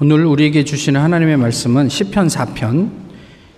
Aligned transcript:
오늘 0.00 0.26
우리에게 0.26 0.62
주시는 0.62 1.00
하나님의 1.00 1.38
말씀은 1.38 1.88
시편 1.88 2.28
4편 2.28 2.88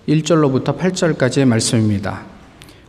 1절로부터 0.09 0.79
8절까지의 0.79 1.45
말씀입니다. 1.45 2.23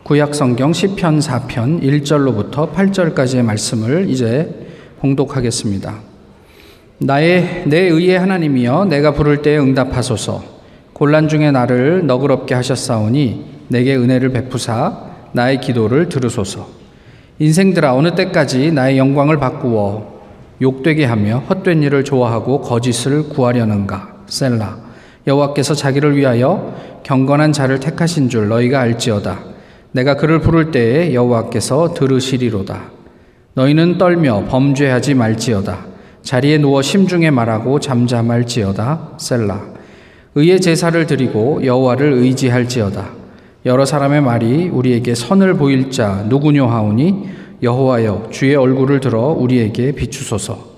구약 0.04 0.34
성경 0.34 0.72
시편 0.72 1.18
4편 1.18 1.82
1절로부터 1.82 2.72
8절까지의 2.72 3.42
말씀을 3.42 4.08
이제 4.08 4.48
봉독하겠습니다. 5.00 6.00
나의 6.96 7.64
내 7.66 7.80
의의 7.80 8.18
하나님이여 8.20 8.86
내가 8.86 9.12
부를 9.12 9.42
때에 9.42 9.58
응답하소서 9.58 10.42
곤란 10.94 11.28
중에 11.28 11.50
나를 11.50 12.06
너그럽게 12.06 12.54
하셨사오니 12.54 13.44
내게 13.68 13.94
은혜를 13.96 14.30
베푸사 14.30 15.10
나의 15.32 15.60
기도를 15.60 16.08
들으소서 16.08 16.70
인생들아 17.38 17.94
어느 17.94 18.14
때까지 18.14 18.72
나의 18.72 18.96
영광을 18.96 19.38
바꾸어 19.38 20.21
욕되게 20.62 21.04
하며 21.04 21.42
헛된 21.50 21.82
일을 21.82 22.04
좋아하고 22.04 22.60
거짓을 22.62 23.28
구하려는가? 23.28 24.22
셀라 24.26 24.78
여호와께서 25.26 25.74
자기를 25.74 26.16
위하여 26.16 26.74
경건한 27.02 27.52
자를 27.52 27.80
택하신 27.80 28.28
줄 28.28 28.48
너희가 28.48 28.80
알지어다. 28.80 29.40
내가 29.90 30.16
그를 30.16 30.40
부를 30.40 30.70
때에 30.70 31.12
여호와께서 31.12 31.94
들으시리로다. 31.94 32.80
너희는 33.54 33.98
떨며 33.98 34.44
범죄하지 34.48 35.14
말지어다. 35.14 35.86
자리에 36.22 36.58
누워 36.58 36.80
심중에 36.80 37.30
말하고 37.30 37.80
잠잠할지어다. 37.80 39.10
셀라 39.18 39.60
의의 40.34 40.60
제사를 40.60 41.06
드리고 41.06 41.64
여호와를 41.64 42.12
의지할지어다. 42.14 43.10
여러 43.66 43.84
사람의 43.84 44.22
말이 44.22 44.68
우리에게 44.68 45.14
선을 45.14 45.54
보일 45.54 45.90
자 45.90 46.24
누구뇨 46.28 46.66
하오니 46.66 47.41
여호와여 47.62 48.28
주의 48.30 48.54
얼굴을 48.54 49.00
들어 49.00 49.28
우리에게 49.28 49.92
비추소서. 49.92 50.72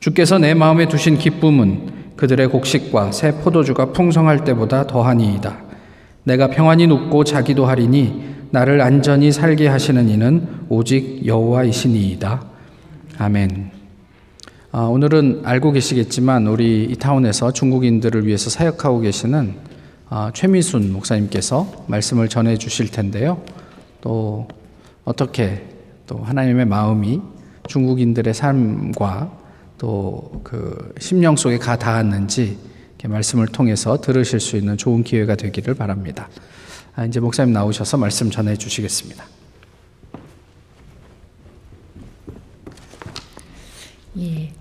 주께서 0.00 0.38
내 0.38 0.54
마음에 0.54 0.86
두신 0.86 1.16
기쁨은 1.16 2.14
그들의 2.16 2.48
곡식과 2.48 3.12
새 3.12 3.32
포도주가 3.32 3.92
풍성할 3.92 4.44
때보다 4.44 4.86
더하니이다. 4.86 5.64
내가 6.24 6.48
평안히 6.48 6.86
눕고 6.86 7.24
자기도 7.24 7.66
하리니 7.66 8.36
나를 8.50 8.80
안전히 8.80 9.32
살게 9.32 9.68
하시는 9.68 10.08
이는 10.08 10.46
오직 10.68 11.24
여호와이시니이다. 11.26 12.44
아멘. 13.18 13.70
아, 14.72 14.80
오늘은 14.80 15.42
알고 15.44 15.72
계시겠지만 15.72 16.46
우리 16.46 16.84
이 16.84 16.96
타운에서 16.96 17.52
중국인들을 17.52 18.26
위해서 18.26 18.50
사역하고 18.50 19.00
계시는 19.00 19.54
아, 20.08 20.30
최미순 20.34 20.92
목사님께서 20.92 21.84
말씀을 21.86 22.28
전해 22.28 22.56
주실 22.56 22.90
텐데요. 22.90 23.40
또 24.00 24.46
어떻게 25.04 25.75
또 26.06 26.18
하나님의 26.18 26.66
마음이 26.66 27.20
중국인들의 27.68 28.32
삶과 28.32 29.44
또 29.78 30.26
그 30.46 30.94
심령 31.00 31.34
속에 31.34 31.58
가 31.58 31.76
닿았는지 31.76 32.56
말씀을 33.04 33.48
통해서 33.48 34.00
들으실 34.00 34.38
수 34.38 34.56
있는 34.56 34.76
좋은 34.76 35.02
기회가 35.02 35.34
되기를 35.34 35.74
바랍니다. 35.74 36.28
아, 36.94 37.04
이제 37.04 37.18
목사님 37.18 37.52
나오셔서 37.52 37.96
말씀 37.96 38.30
전해 38.30 38.56
주시겠습니다. 38.56 39.24
예. 44.18 44.52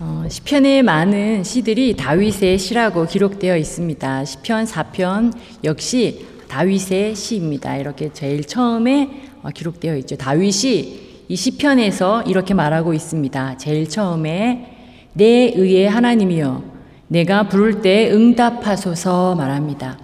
어, 0.00 0.24
시편의 0.28 0.82
많은 0.82 1.44
시들이 1.44 1.94
다윗의 1.96 2.58
시라고 2.58 3.06
기록되어 3.06 3.56
있습니다. 3.58 4.24
시편 4.24 4.64
4편 4.64 5.34
역시 5.64 6.26
다윗의 6.48 7.14
시입니다. 7.14 7.76
이렇게 7.76 8.12
제일 8.12 8.44
처음에 8.44 9.10
어, 9.42 9.50
기록되어 9.50 9.96
있죠. 9.98 10.16
다윗이 10.16 11.08
이 11.28 11.36
시편에서 11.36 12.22
이렇게 12.22 12.54
말하고 12.54 12.94
있습니다. 12.94 13.58
제일 13.58 13.88
처음에 13.88 14.76
내 15.12 15.52
의의 15.54 15.88
하나님이여 15.88 16.62
내가 17.08 17.48
부를 17.48 17.82
때 17.82 18.10
응답하소서 18.10 19.34
말합니다. 19.34 19.98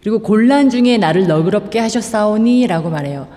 그리고 0.00 0.20
곤란 0.20 0.70
중에 0.70 0.98
나를 0.98 1.26
너그럽게 1.26 1.78
하셨사오니라고 1.78 2.90
말해요. 2.90 3.28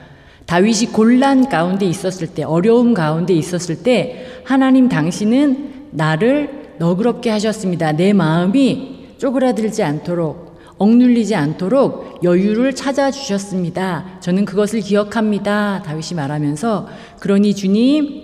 다윗이 0.46 0.88
곤란 0.92 1.48
가운데 1.48 1.86
있었을 1.86 2.28
때 2.28 2.44
어려움 2.44 2.94
가운데 2.94 3.34
있었을 3.34 3.84
때 3.84 4.26
하나님 4.44 4.90
당신은 4.90 5.90
나를 5.92 6.76
너그럽게 6.78 7.30
하셨습니다. 7.30 7.94
내 7.94 8.12
마음이 8.12 9.16
쪼그라들지 9.18 9.84
않도록 9.84 10.51
억눌리지 10.82 11.36
않도록 11.36 12.22
여유를 12.24 12.74
찾아주셨습니다. 12.74 14.18
저는 14.20 14.46
그것을 14.46 14.80
기억합니다. 14.82 15.84
다윗이 15.86 16.16
말하면서 16.16 16.88
그러니 17.20 17.54
주님 17.54 18.24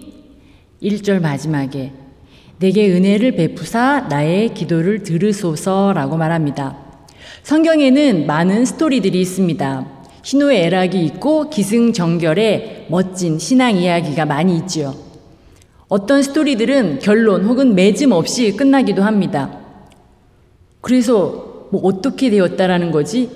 1절 0.82 1.22
마지막에 1.22 1.92
내게 2.58 2.92
은혜를 2.92 3.34
베푸사 3.34 4.08
나의 4.10 4.56
기도를 4.56 5.04
들으소서라고 5.04 6.18
말합니다. 6.18 6.78
성경에는 7.44 8.26
많은 8.26 8.66
스토리들이 8.66 9.22
있습니다. 9.22 9.86
희노애락이 10.24 11.06
있고 11.06 11.52
기승전결의 11.52 12.88
멋진 12.90 13.38
신앙 13.38 13.78
이야기가 13.78 14.26
많이 14.26 14.58
있지요. 14.58 14.96
어떤 15.90 16.24
스토리들은 16.24 17.00
결론 17.00 17.46
혹은 17.46 17.76
맺음 17.76 18.12
없이 18.14 18.58
끝나기도 18.58 19.04
합니다. 19.04 19.60
그래서 20.82 21.47
뭐 21.70 21.82
어떻게 21.84 22.30
되었다라는 22.30 22.92
거지? 22.92 23.30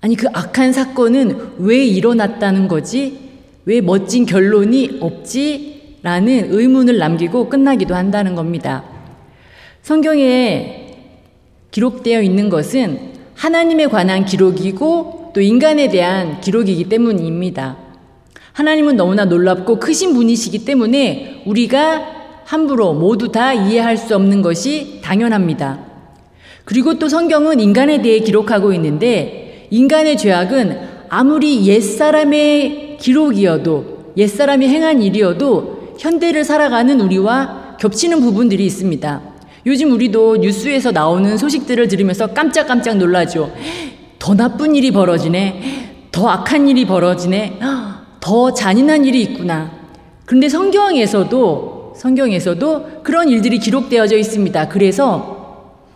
아니 0.00 0.16
그 0.16 0.28
악한 0.32 0.72
사건은 0.72 1.54
왜 1.58 1.84
일어났다는 1.84 2.68
거지? 2.68 3.30
왜 3.64 3.80
멋진 3.80 4.26
결론이 4.26 4.98
없지? 5.00 5.98
라는 6.02 6.46
의문을 6.50 6.96
남기고 6.96 7.50
끝나기도 7.50 7.94
한다는 7.94 8.34
겁니다. 8.34 8.84
성경에 9.82 10.96
기록되어 11.70 12.22
있는 12.22 12.48
것은 12.48 13.10
하나님에 13.34 13.86
관한 13.86 14.24
기록이고 14.24 15.32
또 15.34 15.40
인간에 15.40 15.88
대한 15.88 16.40
기록이기 16.40 16.88
때문입니다. 16.88 17.76
하나님은 18.52 18.96
너무나 18.96 19.24
놀랍고 19.26 19.78
크신 19.78 20.14
분이시기 20.14 20.64
때문에 20.64 21.42
우리가 21.46 22.42
함부로 22.44 22.94
모두 22.94 23.30
다 23.30 23.52
이해할 23.52 23.96
수 23.96 24.16
없는 24.16 24.42
것이 24.42 25.00
당연합니다. 25.02 25.89
그리고 26.70 27.00
또 27.00 27.08
성경은 27.08 27.58
인간에 27.58 28.00
대해 28.00 28.20
기록하고 28.20 28.72
있는데 28.74 29.66
인간의 29.70 30.16
죄악은 30.16 30.78
아무리 31.08 31.66
옛사람의 31.66 32.98
기록이어도 33.00 34.12
옛사람이 34.16 34.68
행한 34.68 35.02
일이어도 35.02 35.96
현대를 35.98 36.44
살아가는 36.44 37.00
우리와 37.00 37.74
겹치는 37.80 38.20
부분들이 38.20 38.64
있습니다. 38.66 39.20
요즘 39.66 39.90
우리도 39.90 40.36
뉴스에서 40.36 40.92
나오는 40.92 41.36
소식들을 41.36 41.88
들으면서 41.88 42.28
깜짝깜짝 42.28 42.98
놀라죠. 42.98 43.52
더 44.20 44.34
나쁜 44.36 44.76
일이 44.76 44.92
벌어지네. 44.92 46.06
더 46.12 46.28
악한 46.28 46.68
일이 46.68 46.86
벌어지네. 46.86 47.58
더 48.20 48.54
잔인한 48.54 49.04
일이 49.04 49.22
있구나. 49.22 49.72
그런데 50.24 50.48
성경에서도 50.48 51.94
성경에서도 51.96 53.02
그런 53.02 53.28
일들이 53.28 53.58
기록되어져 53.58 54.16
있습니다. 54.16 54.68
그래서 54.68 55.39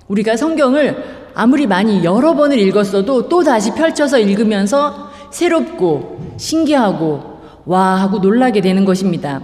우리가 0.08 0.36
성경을 0.36 0.96
아무리 1.34 1.66
많이 1.66 2.04
여러 2.04 2.34
번을 2.34 2.58
읽었어도 2.58 3.28
또 3.28 3.42
다시 3.42 3.72
펼쳐서 3.74 4.18
읽으면서 4.18 5.10
새롭고 5.30 6.34
신기하고 6.36 7.40
와 7.66 7.96
하고 7.96 8.18
놀라게 8.18 8.60
되는 8.60 8.84
것입니다. 8.84 9.40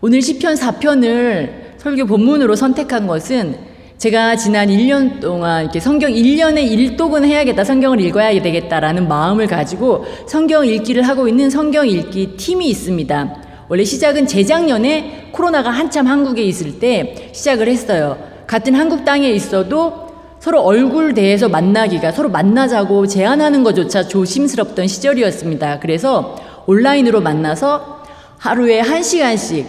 오늘 0.00 0.20
시편 0.20 0.54
4편을 0.54 1.78
설교 1.78 2.06
본문으로 2.06 2.56
선택한 2.56 3.06
것은 3.06 3.70
제가 3.96 4.36
지난 4.36 4.68
1년 4.68 5.20
동안 5.20 5.64
이렇게 5.64 5.78
성경 5.78 6.10
1년에 6.10 6.96
1독은 6.96 7.24
해야겠다, 7.24 7.64
성경을 7.64 8.00
읽어야 8.00 8.30
되겠다라는 8.42 9.08
마음을 9.08 9.46
가지고 9.46 10.06
성경 10.26 10.66
읽기를 10.66 11.02
하고 11.02 11.28
있는 11.28 11.50
성경 11.50 11.86
읽기 11.86 12.36
팀이 12.36 12.68
있습니다. 12.70 13.36
원래 13.68 13.84
시작은 13.84 14.26
재작년에 14.26 15.28
코로나가 15.32 15.70
한참 15.70 16.06
한국에 16.06 16.42
있을 16.42 16.78
때 16.78 17.30
시작을 17.32 17.68
했어요. 17.68 18.29
같은 18.50 18.74
한국 18.74 19.04
땅에 19.04 19.30
있어도 19.30 20.08
서로 20.40 20.60
얼굴 20.62 21.14
대해서 21.14 21.48
만나기가 21.48 22.10
서로 22.10 22.30
만나자고 22.30 23.06
제안하는 23.06 23.62
것조차 23.62 24.08
조심스럽던 24.08 24.88
시절이었습니다. 24.88 25.78
그래서 25.78 26.34
온라인으로 26.66 27.20
만나서 27.20 28.02
하루에 28.38 28.80
한 28.80 29.04
시간씩 29.04 29.68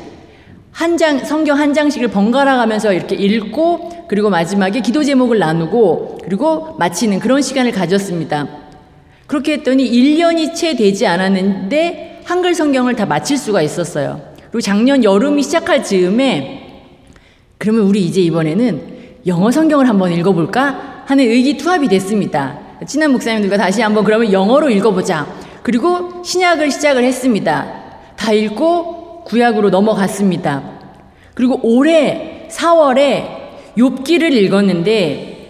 한 0.72 0.98
장, 0.98 1.20
성경 1.20 1.60
한 1.60 1.76
장씩을 1.76 2.08
번갈아 2.08 2.58
가면서 2.58 2.92
이렇게 2.92 3.14
읽고 3.14 4.08
그리고 4.08 4.32
마지막에 4.32 4.82
기도 4.82 5.04
제목을 5.04 5.38
나누고 5.38 6.18
그리고 6.24 6.76
마치는 6.80 7.20
그런 7.20 7.44
시간을 7.44 7.74
가졌습니다. 7.74 8.48
그렇게 9.28 9.54
했더니 9.54 9.92
1년이 9.92 10.56
채 10.56 10.76
되지 10.76 11.06
않았는데 11.06 12.22
한글 12.24 12.56
성경을 12.56 12.96
다 12.96 13.06
마칠 13.06 13.38
수가 13.38 13.62
있었어요. 13.62 14.22
그리고 14.50 14.62
작년 14.62 15.04
여름이 15.04 15.44
시작할 15.44 15.84
즈음에 15.84 16.61
그러면 17.62 17.84
우리 17.84 18.02
이제 18.02 18.22
이번에는 18.22 18.82
영어 19.28 19.52
성경을 19.52 19.88
한번 19.88 20.12
읽어볼까 20.12 21.04
하는 21.06 21.24
의기투합이 21.26 21.90
됐습니다. 21.90 22.58
친한 22.88 23.12
목사님들과 23.12 23.56
다시 23.56 23.84
한번 23.84 24.04
그러면 24.04 24.34
영어로 24.34 24.72
읽어보자. 24.72 25.28
그리고 25.62 26.24
신약을 26.26 26.72
시작을 26.72 27.04
했습니다. 27.04 27.72
다 28.16 28.34
읽고 28.34 29.26
구약으로 29.26 29.70
넘어갔습니다. 29.70 30.64
그리고 31.36 31.60
올해 31.62 32.48
4월에 32.50 33.28
욥기를 33.78 34.32
읽었는데 34.32 35.50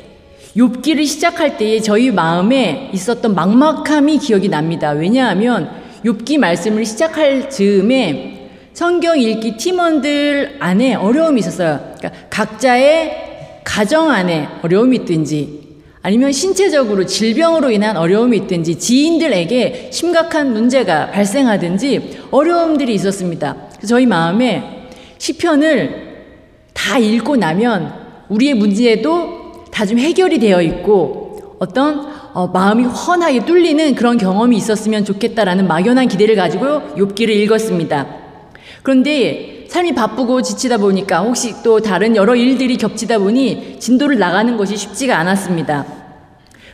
욥기를 0.58 1.06
시작할 1.06 1.56
때에 1.58 1.80
저희 1.80 2.12
마음에 2.12 2.90
있었던 2.94 3.34
막막함이 3.34 4.18
기억이 4.18 4.50
납니다. 4.50 4.90
왜냐하면 4.90 5.72
욥기 6.04 6.40
말씀을 6.40 6.86
시작할 6.86 7.50
즈음에 7.50 8.41
성경 8.74 9.20
읽기 9.20 9.58
팀원들 9.58 10.58
안에 10.60 10.96
어려움이 10.96 11.40
있었어요. 11.40 11.94
그러니까 11.98 12.12
각자의 12.30 13.62
가정 13.64 14.10
안에 14.10 14.48
어려움이 14.62 14.98
있든지 14.98 15.62
아니면 16.02 16.32
신체적으로 16.32 17.06
질병으로 17.06 17.70
인한 17.70 17.96
어려움이 17.96 18.36
있든지 18.38 18.80
지인들에게 18.80 19.90
심각한 19.92 20.52
문제가 20.52 21.12
발생하든지 21.12 22.28
어려움들이 22.32 22.94
있었습니다. 22.96 23.56
저희 23.88 24.06
마음에 24.06 24.90
시편을 25.20 26.12
다 26.74 26.98
읽고 26.98 27.36
나면 27.36 27.94
우리의 28.30 28.56
문제도 28.56 29.42
다 29.72 29.86
좀 29.86 29.98
해결이 29.98 30.38
되어 30.38 30.62
있고 30.62 31.58
어떤 31.60 32.08
어, 32.34 32.48
마음이 32.48 32.84
훤하게 32.84 33.46
뚫리는 33.46 33.96
그런 33.96 34.18
경험이 34.18 34.58
있었으면 34.58 35.06
좋겠다라는 35.06 35.68
막연한 35.68 36.08
기대를 36.08 36.36
가지고 36.36 36.82
욥기를 36.96 37.30
읽었습니다. 37.30 38.21
그런데 38.84 39.66
삶이 39.70 39.94
바쁘고 39.96 40.42
지치다 40.42 40.78
보니까 40.78 41.20
혹시 41.20 41.64
또 41.64 41.80
다른 41.80 42.16
여러 42.16 42.36
일들이 42.36 42.78
겹치다 42.78 43.20
보니 43.20 43.80
진도를 43.80 44.20
나가는 44.20 44.58
것이 44.58 44.76
쉽지가 44.76 45.18
않았습니다. 45.18 45.86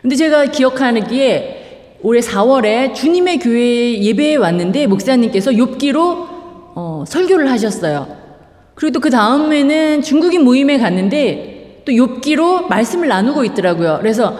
근데 0.02 0.16
제가 0.16 0.46
기억하는 0.46 1.06
게 1.08 1.98
올해 2.02 2.22
4월에 2.22 2.94
주님의 2.94 3.40
교회 3.40 4.02
예배에 4.02 4.36
왔는데 4.36 4.88
목사님께서 4.88 5.52
욥기로 5.52 6.28
어, 6.76 7.04
설교를 7.08 7.52
하셨어요. 7.52 8.08
그리고 8.76 8.94
또 8.94 9.00
그 9.00 9.10
다음에는 9.10 10.02
중국인 10.04 10.44
모임에 10.44 10.78
갔는데 10.78 11.82
또 11.86 11.92
욥기로 11.92 12.68
말씀을 12.68 13.08
나누고 13.08 13.44
있더라고요. 13.46 13.98
그래서 14.00 14.38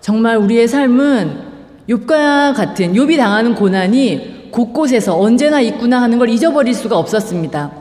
정말 0.00 0.36
우리의 0.36 0.68
삶은 0.68 1.52
욥과 1.88 2.54
같은 2.54 2.92
욥이 2.94 3.16
당하는 3.16 3.54
고난이 3.54 4.41
곳곳에서 4.52 5.18
언제나 5.18 5.60
있구나 5.60 6.00
하는 6.00 6.18
걸 6.18 6.28
잊어버릴 6.28 6.74
수가 6.74 6.96
없었습니다. 6.96 7.72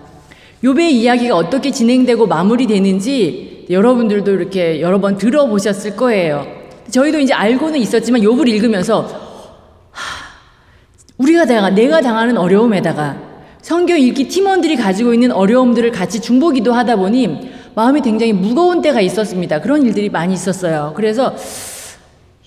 욥의 0.63 0.91
이야기가 0.91 1.35
어떻게 1.35 1.71
진행되고 1.71 2.27
마무리되는지 2.27 3.67
여러분들도 3.69 4.31
이렇게 4.31 4.81
여러 4.81 4.99
번 4.99 5.17
들어보셨을 5.17 5.95
거예요. 5.95 6.45
저희도 6.89 7.19
이제 7.19 7.33
알고는 7.33 7.79
있었지만 7.79 8.21
욥을 8.21 8.47
읽으면서 8.47 9.01
하, 9.91 10.31
우리가 11.17 11.45
당한 11.45 11.75
내가 11.75 12.01
당하는 12.01 12.37
어려움에다가 12.37 13.17
성경 13.61 13.99
읽기 13.99 14.27
팀원들이 14.27 14.75
가지고 14.75 15.13
있는 15.13 15.31
어려움들을 15.31 15.91
같이 15.91 16.19
중보기도 16.19 16.73
하다 16.73 16.95
보니 16.95 17.51
마음이 17.75 18.01
굉장히 18.01 18.33
무거운 18.33 18.81
때가 18.81 19.01
있었습니다. 19.01 19.61
그런 19.61 19.85
일들이 19.85 20.09
많이 20.09 20.33
있었어요. 20.33 20.93
그래서 20.95 21.35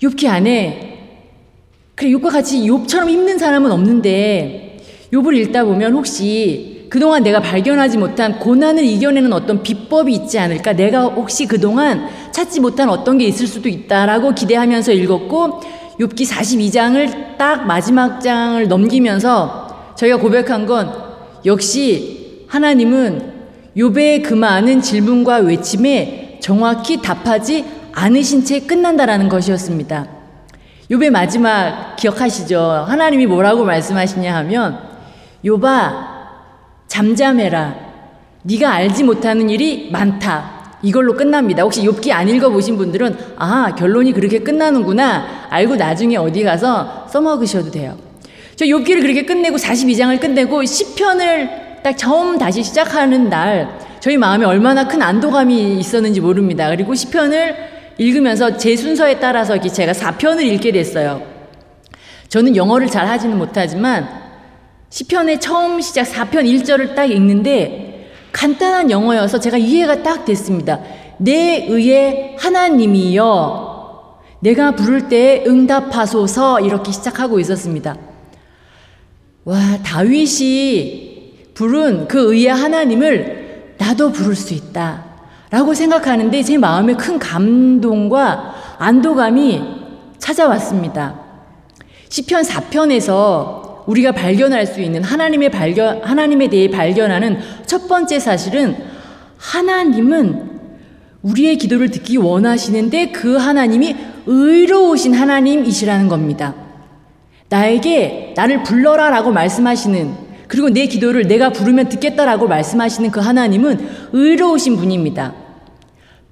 욥기 0.01 0.27
안에 0.27 0.94
그래 1.95 2.09
욥과 2.09 2.29
같이 2.29 2.59
욥처럼 2.67 3.09
힘든 3.09 3.37
사람은 3.37 3.71
없는데 3.71 4.79
욥을 5.13 5.37
읽다 5.37 5.63
보면 5.63 5.93
혹시 5.93 6.87
그동안 6.89 7.23
내가 7.23 7.39
발견하지 7.39 7.97
못한 7.97 8.37
고난을 8.37 8.83
이겨내는 8.83 9.31
어떤 9.33 9.63
비법이 9.63 10.13
있지 10.13 10.37
않을까? 10.37 10.73
내가 10.73 11.03
혹시 11.05 11.45
그동안 11.45 12.07
찾지 12.31 12.59
못한 12.59 12.89
어떤 12.89 13.17
게 13.17 13.25
있을 13.25 13.47
수도 13.47 13.69
있다라고 13.69 14.33
기대하면서 14.35 14.91
읽었고 14.91 15.61
욥기 15.99 16.29
42장을 16.29 17.37
딱 17.37 17.65
마지막 17.65 18.19
장을 18.19 18.67
넘기면서 18.67 19.93
저희가 19.97 20.17
고백한 20.17 20.65
건 20.65 20.91
역시 21.45 22.43
하나님은 22.47 23.33
욥의 23.77 24.23
그 24.23 24.33
많은 24.33 24.81
질문과 24.81 25.37
외침에 25.37 26.39
정확히 26.41 27.01
답하지 27.01 27.65
않으신 27.93 28.43
채 28.43 28.59
끝난다라는 28.59 29.29
것이었습니다. 29.29 30.14
욥의 30.89 31.09
마지막 31.09 31.95
기억하시죠? 31.95 32.85
하나님이 32.87 33.25
뭐라고 33.25 33.63
말씀하시냐 33.63 34.35
하면 34.37 34.79
욥아 35.43 36.15
잠잠해라. 36.87 37.75
네가 38.43 38.71
알지 38.71 39.03
못하는 39.03 39.49
일이 39.49 39.89
많다. 39.91 40.77
이걸로 40.83 41.15
끝납니다. 41.15 41.63
혹시 41.63 41.81
욥기 41.81 42.11
안 42.11 42.29
읽어 42.29 42.49
보신 42.49 42.77
분들은 42.77 43.17
아, 43.37 43.73
결론이 43.73 44.13
그렇게 44.13 44.39
끝나는구나. 44.39 45.47
알고 45.49 45.75
나중에 45.75 46.17
어디 46.17 46.43
가서 46.43 47.07
써먹으셔도 47.09 47.71
돼요. 47.71 47.97
저 48.55 48.65
욥기를 48.65 49.01
그렇게 49.01 49.25
끝내고 49.25 49.57
42장을 49.57 50.19
끝내고 50.19 50.61
10편을 50.61 51.81
딱 51.81 51.97
처음 51.97 52.37
다시 52.37 52.61
시작하는 52.61 53.29
날 53.29 53.79
저희 53.99 54.17
마음에 54.17 54.45
얼마나 54.45 54.87
큰 54.87 55.01
안도감이 55.01 55.79
있었는지 55.79 56.21
모릅니다. 56.21 56.69
그리고 56.69 56.93
10편을 56.93 57.74
읽으면서 57.97 58.57
제 58.57 58.75
순서에 58.75 59.19
따라서 59.19 59.59
제가 59.59 59.93
4편을 59.93 60.43
읽게 60.43 60.71
됐어요. 60.71 61.21
저는 62.27 62.55
영어를 62.55 62.87
잘 62.87 63.07
하지는 63.07 63.37
못하지만 63.37 64.07
시편의 64.89 65.39
처음 65.39 65.81
시작 65.81 66.03
4편 66.03 66.43
1절을 66.43 66.95
딱 66.95 67.05
읽는데 67.05 68.11
간단한 68.31 68.91
영어여서 68.91 69.39
제가 69.39 69.57
이해가 69.57 70.03
딱 70.03 70.25
됐습니다. 70.25 70.79
내 71.17 71.65
의의 71.69 72.35
하나님이여 72.37 73.75
내가 74.41 74.71
부를 74.71 75.07
때 75.07 75.43
응답하소서 75.47 76.59
이렇게 76.61 76.91
시작하고 76.91 77.39
있었습니다. 77.39 77.95
와, 79.45 79.77
다윗이 79.83 81.53
부른 81.53 82.07
그 82.07 82.33
의의 82.33 82.47
하나님을 82.49 83.75
나도 83.77 84.11
부를 84.11 84.35
수 84.35 84.53
있다. 84.53 85.04
라고 85.49 85.73
생각하는데 85.73 86.43
제 86.43 86.57
마음에 86.57 86.93
큰 86.95 87.19
감동과 87.19 88.55
안도감이 88.79 89.61
찾아왔습니다. 90.17 91.19
시편 92.09 92.43
4편에서 92.43 93.85
우리가 93.85 94.11
발견할 94.11 94.65
수 94.65 94.81
있는 94.81 95.03
하나님의 95.03 95.51
발견 95.51 96.03
하나님에 96.03 96.47
대해 96.47 96.69
발견하는 96.69 97.39
첫 97.65 97.87
번째 97.87 98.19
사실은 98.19 98.75
하나님은 99.37 100.55
우리의 101.21 101.57
기도를 101.57 101.89
듣기 101.91 102.17
원하시는데 102.17 103.11
그 103.11 103.35
하나님이 103.37 103.95
의로우신 104.25 105.13
하나님이시라는 105.13 106.07
겁니다. 106.07 106.55
나에게 107.49 108.33
나를 108.35 108.63
불러라라고 108.63 109.31
말씀하시는 109.31 110.24
그리고 110.47 110.69
내 110.69 110.85
기도를 110.85 111.27
내가 111.27 111.49
부르면 111.51 111.89
듣겠다라고 111.89 112.47
말씀하시는 112.47 113.11
그 113.11 113.19
하나님은 113.19 113.87
의로우신 114.13 114.77
분입니다. 114.77 115.33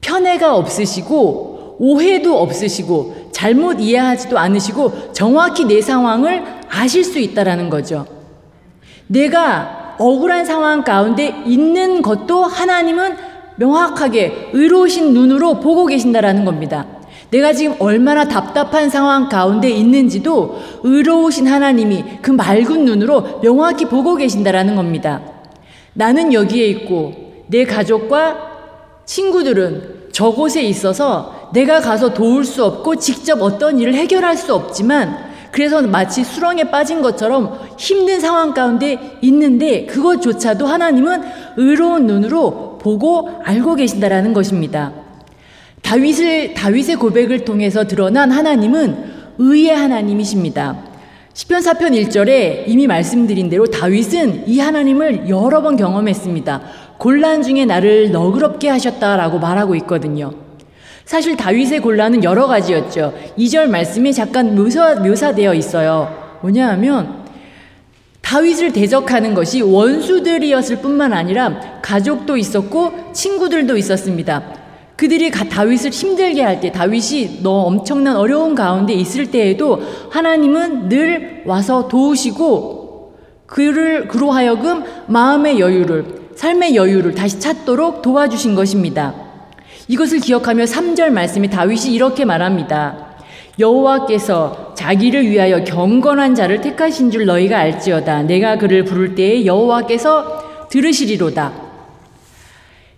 편애가 0.02 0.56
없으시고 0.56 1.78
오해도 1.80 2.38
없으시고 2.40 3.30
잘못 3.32 3.80
이해하지도 3.80 4.38
않으시고 4.38 5.14
정확히 5.14 5.66
내 5.66 5.82
상황을 5.82 6.44
아실 6.70 7.04
수 7.04 7.20
있다라는 7.20 7.70
거죠. 7.70 8.06
내가 9.08 9.96
억울한 10.00 10.46
상황 10.46 10.84
가운데 10.84 11.36
있는 11.46 12.02
것도 12.02 12.44
하나님은 12.44 13.16
명확하게 13.58 14.50
의로우신 14.54 15.14
눈으로 15.14 15.60
보고 15.60 15.86
계신다라는 15.86 16.46
겁니다. 16.46 16.86
내가 17.34 17.52
지금 17.52 17.76
얼마나 17.80 18.26
답답한 18.26 18.92
상황 18.92 19.28
가운데 19.28 19.68
있는지도 19.68 20.60
의로우신 20.84 21.48
하나님이 21.48 22.04
그 22.22 22.30
맑은 22.30 22.86
눈으로 22.86 23.42
명확히 23.42 23.86
보고 23.86 24.16
계신다라는 24.16 24.76
겁니다. 24.76 25.20
나는 25.94 26.32
여기에 26.32 26.68
있고 26.68 27.14
내 27.48 27.66
가족과 27.66 28.38
친구들은 29.06 30.10
저곳에 30.12 30.62
있어서 30.62 31.50
내가 31.54 31.80
가서 31.80 32.14
도울 32.14 32.46
수 32.46 32.64
없고 32.66 32.98
직접 32.98 33.42
어떤 33.42 33.80
일을 33.80 33.96
해결할 33.96 34.38
수 34.38 34.54
없지만 34.54 35.34
그래서 35.52 35.82
마치 35.82 36.24
수렁에 36.24 36.66
빠진 36.66 37.02
것처럼 37.02 37.60
힘든 37.80 38.20
상황 38.20 38.54
가운데 38.54 39.18
있는데 39.22 39.88
그것조차도 39.88 40.68
하나님은 40.68 41.24
의로운 41.58 42.06
눈으로 42.06 42.78
보고 42.80 43.42
알고 43.44 43.74
계신다라는 43.74 44.34
것입니다. 44.34 45.03
다윗을 45.84 46.56
다윗의 46.56 46.96
고백을 46.96 47.46
통해서 47.46 47.86
드러난 47.86 48.32
하나님은 48.32 49.14
의의 49.38 49.76
하나님이십니다. 49.76 50.78
시편 51.34 51.62
4편 51.62 52.10
1절에 52.10 52.64
이미 52.68 52.88
말씀드린 52.88 53.50
대로 53.50 53.66
다윗은 53.66 54.48
이 54.48 54.60
하나님을 54.60 55.30
여러 55.30 55.62
번 55.62 55.78
경험했습니다. 55.78 56.62
곤란 56.98 57.42
중에 57.42 57.66
나를 57.66 58.12
너그럽게 58.12 58.70
하셨다라고 58.70 59.40
말하고 59.40 59.76
있거든요. 59.78 60.34
사실 61.06 61.36
다윗의 61.36 61.82
곤란은 61.82 62.24
여러 62.24 62.48
가지였죠. 62.48 63.14
2절 63.38 63.68
말씀이 63.68 64.14
잠깐 64.14 64.56
묘사, 64.56 64.96
묘사되어 64.96 65.54
있어요. 65.54 66.38
뭐냐 66.42 66.70
하면 66.70 67.24
다윗을 68.22 68.72
대적하는 68.72 69.34
것이 69.34 69.62
원수들이었을 69.62 70.78
뿐만 70.78 71.14
아니라 71.14 71.82
가족도 71.82 72.38
있었고 72.38 73.12
친구들도 73.12 73.76
있었습니다. 73.76 74.63
그들이 74.96 75.32
다윗을 75.32 75.92
힘들게 75.92 76.44
할 76.44 76.60
때, 76.60 76.72
다윗이 76.72 77.40
너 77.42 77.50
엄청난 77.64 78.16
어려운 78.16 78.56
가운데 78.56 78.94
있을 78.94 79.32
때에도 79.32 79.82
하나님은 80.12 80.90
늘 80.90 81.44
와서 81.46 81.88
도우시고 81.88 83.16
그를 83.46 84.08
그로 84.08 84.32
하여금 84.32 84.84
마음의 85.08 85.60
여유를, 85.60 86.06
삶의 86.36 86.76
여유를 86.76 87.16
다시 87.16 87.40
찾도록 87.40 88.02
도와주신 88.02 88.56
것입니다. 88.56 89.14
이것을 89.88 90.20
기억하며 90.20 90.64
3절 90.66 91.10
말씀에 91.10 91.50
다윗이 91.50 91.94
이렇게 91.94 92.24
말합니다. 92.24 93.14
여호와께서 93.60 94.74
자기를 94.76 95.30
위하여 95.30 95.64
경건한 95.64 96.34
자를 96.36 96.62
택하신 96.62 97.12
줄 97.12 97.26
너희가 97.26 97.58
알지어다. 97.60 98.24
내가 98.24 98.58
그를 98.58 98.84
부를 98.84 99.16
때에 99.16 99.46
여호와께서 99.46 100.68
들으시리로다. 100.70 101.63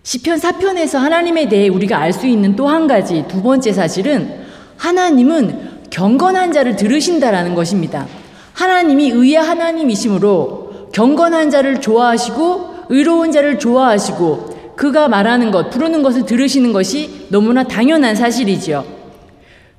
시편 0.06 0.38
4편에서 0.38 0.98
하나님에 0.98 1.48
대해 1.48 1.66
우리가 1.66 1.98
알 1.98 2.12
수 2.12 2.28
있는 2.28 2.54
또 2.54 2.68
한 2.68 2.86
가지 2.86 3.24
두 3.26 3.42
번째 3.42 3.72
사실은 3.72 4.46
하나님은 4.76 5.88
경건한 5.90 6.52
자를 6.52 6.76
들으신다라는 6.76 7.56
것입니다. 7.56 8.06
하나님이 8.52 9.10
의의 9.10 9.34
하나님이시므로 9.34 10.90
경건한 10.92 11.50
자를 11.50 11.80
좋아하시고 11.80 12.86
의로운 12.88 13.32
자를 13.32 13.58
좋아하시고 13.58 14.74
그가 14.76 15.08
말하는 15.08 15.50
것, 15.50 15.70
부르는 15.70 16.04
것을 16.04 16.24
들으시는 16.24 16.72
것이 16.72 17.26
너무나 17.30 17.64
당연한 17.64 18.14
사실이지요. 18.14 18.84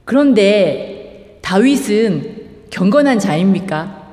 그런데 0.03 1.39
다윗은 1.41 2.67
경건한 2.69 3.19
자입니까? 3.19 4.09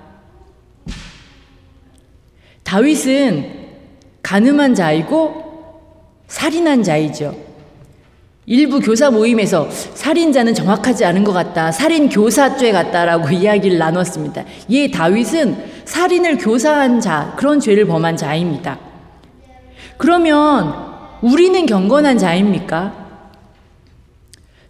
다윗은 2.62 3.50
가늠한 4.22 4.76
자이고 4.76 5.43
살인한 6.26 6.82
자이죠. 6.82 7.34
일부 8.46 8.80
교사 8.80 9.10
모임에서 9.10 9.70
살인자는 9.70 10.54
정확하지 10.54 11.04
않은 11.06 11.24
것 11.24 11.32
같다. 11.32 11.72
살인 11.72 12.08
교사죄 12.08 12.72
같다라고 12.72 13.30
이야기를 13.32 13.78
나눴습니다. 13.78 14.44
예, 14.70 14.90
다윗은 14.90 15.56
살인을 15.84 16.38
교사한 16.38 17.00
자, 17.00 17.34
그런 17.36 17.58
죄를 17.58 17.86
범한 17.86 18.16
자입니다. 18.16 18.78
그러면 19.96 20.74
우리는 21.22 21.64
경건한 21.64 22.18
자입니까? 22.18 23.04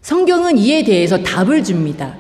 성경은 0.03 0.59
이에 0.59 0.85
대해서 0.85 1.19
답을 1.23 1.65
줍니다. 1.65 2.15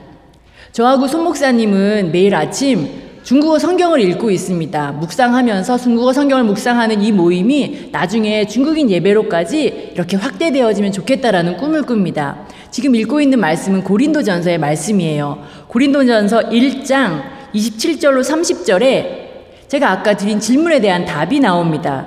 저하고 0.72 1.06
손 1.06 1.22
목사님은 1.22 2.10
매일 2.10 2.34
아침 2.34 3.03
중국어 3.24 3.58
성경을 3.58 4.00
읽고 4.00 4.30
있습니다. 4.30 4.92
묵상하면서 4.92 5.78
중국어 5.78 6.12
성경을 6.12 6.44
묵상하는 6.44 7.00
이 7.00 7.10
모임이 7.10 7.88
나중에 7.90 8.46
중국인 8.46 8.90
예배로까지 8.90 9.92
이렇게 9.94 10.18
확대되어지면 10.18 10.92
좋겠다라는 10.92 11.56
꿈을 11.56 11.86
꿉니다. 11.86 12.46
지금 12.70 12.94
읽고 12.94 13.22
있는 13.22 13.40
말씀은 13.40 13.82
고린도전서의 13.82 14.58
말씀이에요. 14.58 15.42
고린도전서 15.68 16.50
1장 16.50 17.22
27절로 17.54 18.20
30절에 18.22 19.68
제가 19.68 19.90
아까 19.90 20.14
드린 20.18 20.38
질문에 20.38 20.82
대한 20.82 21.06
답이 21.06 21.40
나옵니다. 21.40 22.06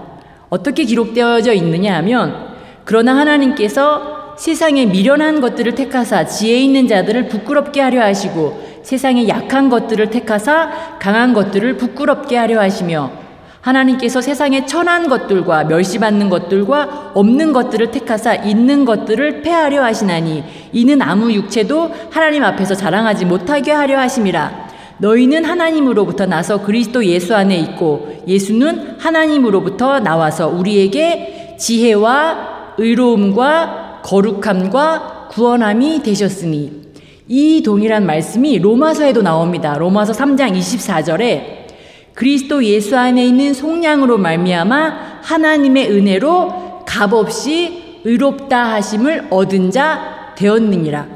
어떻게 0.50 0.84
기록되어져 0.84 1.54
있느냐 1.54 1.96
하면 1.96 2.50
그러나 2.86 3.18
하나님께서 3.18 4.36
세상에 4.38 4.86
미련한 4.86 5.42
것들을 5.42 5.74
택하사 5.74 6.28
지혜 6.28 6.60
있는 6.60 6.88
자들을 6.88 7.28
부끄럽게 7.28 7.82
하려 7.82 8.04
하시고 8.04 8.77
세상에 8.88 9.28
약한 9.28 9.68
것들을 9.68 10.12
택하사 10.12 10.70
강한 10.98 11.34
것들을 11.34 11.76
부끄럽게 11.76 12.38
하려 12.38 12.62
하시며 12.62 13.12
하나님께서 13.60 14.22
세상에 14.22 14.66
천한 14.66 15.10
것들과 15.10 15.66
멸시받는 15.66 16.30
것들과 16.30 17.12
없는 17.14 17.52
것들을 17.52 17.92
택하사 17.92 18.34
있는 18.34 18.86
것들을 18.86 19.42
패하려 19.42 19.84
하시나니 19.84 20.42
이는 20.72 21.02
아무 21.02 21.34
육체도 21.34 21.92
하나님 22.10 22.46
앞에서 22.46 22.76
자랑하지 22.76 23.26
못하게 23.26 23.74
하려 23.74 24.00
하심이라. 24.00 24.68
너희는 25.00 25.44
하나님으로부터 25.44 26.26
나서 26.26 26.62
그리스도 26.62 27.04
예수 27.04 27.36
안에 27.36 27.58
있고 27.58 28.24
예수는 28.26 28.96
하나님으로부터 29.00 30.00
나와서 30.00 30.48
우리에게 30.48 31.58
지혜와 31.60 32.76
의로움과 32.78 34.00
거룩함과 34.06 35.28
구원함이 35.32 36.04
되셨으니 36.04 36.87
이 37.28 37.62
동일한 37.62 38.06
말씀이 38.06 38.60
로마서에도 38.60 39.22
나옵니다. 39.22 39.78
로마서 39.78 40.14
3장 40.14 40.58
24절에 40.58 41.68
그리스도 42.14 42.64
예수 42.64 42.98
안에 42.98 43.26
있는 43.26 43.54
속량으로 43.54 44.18
말미암아 44.18 45.20
하나님의 45.22 45.92
은혜로 45.92 46.84
값없이 46.86 48.02
의롭다 48.04 48.74
하심을 48.74 49.28
얻은 49.30 49.72
자 49.72 50.34
되었느니라. 50.38 51.08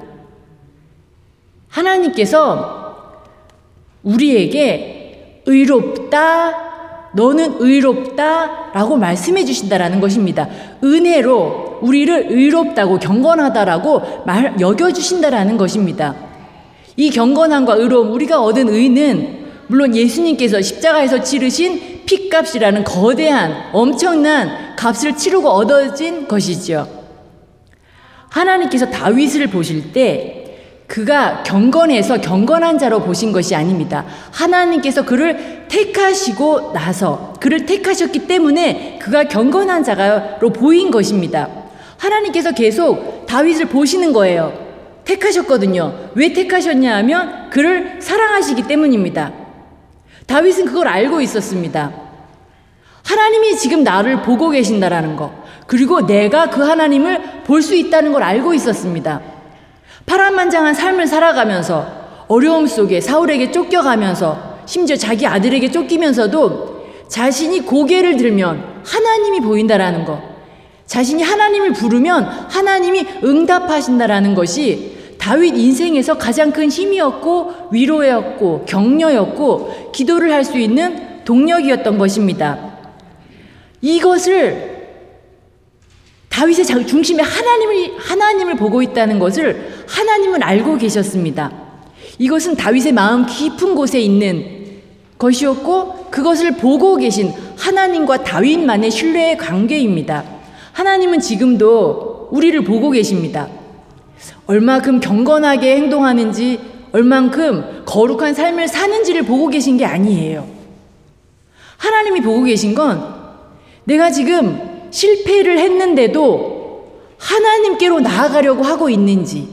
하나님께서 1.70 3.16
우리에게 4.04 5.42
의롭다 5.46 6.71
너는 7.14 7.56
의롭다 7.60 8.72
라고 8.74 8.96
말씀해 8.98 9.44
주신다라는 9.46 10.00
것입니다. 10.00 10.48
은혜로 10.84 11.80
우리를 11.82 12.28
의롭다고 12.30 13.00
경건하다라고 13.00 14.24
말, 14.26 14.60
여겨주신다라는 14.60 15.58
것입니다. 15.58 16.16
이 16.96 17.10
경건함과 17.10 17.76
의로움, 17.76 18.12
우리가 18.14 18.42
얻은 18.42 18.70
의는 18.70 19.42
물론 19.68 19.96
예수님께서 19.96 20.62
십자가에서 20.62 21.22
치르신 21.22 22.02
피값이라는 22.06 22.84
거대한 22.84 23.70
엄청난 23.72 24.76
값을 24.76 25.16
치르고 25.16 25.50
얻어진 25.50 26.28
것이지요. 26.28 26.88
하나님께서 28.30 28.90
다윗을 28.90 29.48
보실 29.48 29.94
때 29.94 30.41
그가 30.92 31.42
경건해서 31.44 32.20
경건한 32.20 32.78
자로 32.78 33.00
보신 33.00 33.32
것이 33.32 33.56
아닙니다. 33.56 34.04
하나님께서 34.32 35.06
그를 35.06 35.66
택하시고 35.70 36.74
나서 36.74 37.32
그를 37.40 37.66
택하셨기 37.66 38.28
때문에 38.28 39.00
그가 39.02 39.24
경건한 39.24 39.86
자로 39.86 40.52
보인 40.52 40.92
것입니다. 40.92 41.48
하나님께서 41.96 42.52
계속 42.52 43.26
다윗을 43.26 43.68
보시는 43.68 44.12
거예요. 44.12 44.52
택하셨거든요. 45.06 46.10
왜 46.16 46.34
택하셨냐 46.34 46.94
하면 46.98 47.50
그를 47.52 48.02
사랑하시기 48.02 48.64
때문입니다. 48.64 49.32
다윗은 50.26 50.66
그걸 50.66 50.90
알고 50.90 51.22
있었습니다. 51.22 51.90
하나님이 53.06 53.56
지금 53.56 53.86
나를 53.86 54.24
보고 54.24 54.50
계신다라는 54.50 55.16
거. 55.16 55.32
그리고 55.68 56.06
내가 56.06 56.50
그 56.50 56.62
하나님을 56.62 57.44
볼 57.46 57.62
수 57.62 57.76
있다는 57.76 58.12
걸 58.12 58.24
알고 58.24 58.54
있었습니다. 58.54 59.22
파란만장한 60.06 60.74
삶을 60.74 61.08
살아가면서 61.08 62.02
어려움 62.28 62.68
속에 62.68 63.02
사울에게 63.02 63.52
쫓겨가면서 63.52 64.62
심지어 64.66 64.96
자기 64.96 65.28
아들에게 65.28 65.70
쫓기면서도 65.72 66.82
자신이 67.08 67.66
고개를 67.66 68.18
들면 68.18 68.82
하나님이 68.86 69.42
보인다라는 69.42 70.06
것. 70.06 70.22
자신이 70.86 71.24
하나님을 71.24 71.74
부르면 71.74 72.24
하나님이 72.24 73.06
응답하신다라는 73.24 74.36
것이 74.36 75.16
다윗 75.18 75.56
인생에서 75.58 76.18
가장 76.18 76.52
큰 76.52 76.70
힘이었고 76.70 77.70
위로였고 77.72 78.66
격려였고 78.66 79.92
기도를 79.94 80.32
할 80.32 80.44
수 80.44 80.58
있는 80.58 81.24
동력이었던 81.24 81.98
것입니다. 81.98 82.58
이것을 83.82 84.71
다윗의 86.32 86.66
중심에 86.88 87.22
하나님을 87.22 87.98
하나님을 88.00 88.56
보고 88.56 88.82
있다는 88.82 89.20
것을 89.20 89.86
하나님은 89.88 90.42
알고 90.42 90.78
계셨습니다. 90.78 91.52
이것은 92.18 92.56
다윗의 92.56 92.94
마음 92.94 93.26
깊은 93.26 93.76
곳에 93.76 94.00
있는 94.00 94.82
것이었고 95.18 96.08
그것을 96.10 96.58
보고 96.58 96.96
계신 96.96 97.32
하나님과 97.58 98.24
다윗만의 98.24 98.90
신뢰의 98.90 99.38
관계입니다. 99.38 100.24
하나님은 100.72 101.20
지금도 101.20 102.30
우리를 102.32 102.64
보고 102.64 102.90
계십니다. 102.92 103.50
얼마큼 104.48 105.00
경건하게 105.00 105.76
행동하는지, 105.76 106.60
얼만큼 106.94 107.84
거룩한 107.86 108.34
삶을 108.34 108.68
사는지를 108.68 109.24
보고 109.24 109.50
계신 109.50 109.78
게 109.78 109.86
아니에요. 109.86 110.48
하나님이 111.78 112.22
보고 112.22 112.44
계신 112.44 112.74
건 112.74 113.04
내가 113.84 114.12
지금 114.12 114.71
실패를 114.92 115.58
했는데도 115.58 116.62
하나님께로 117.18 118.02
나아가려고 118.02 118.64
하고 118.64 118.90
있는지, 118.90 119.48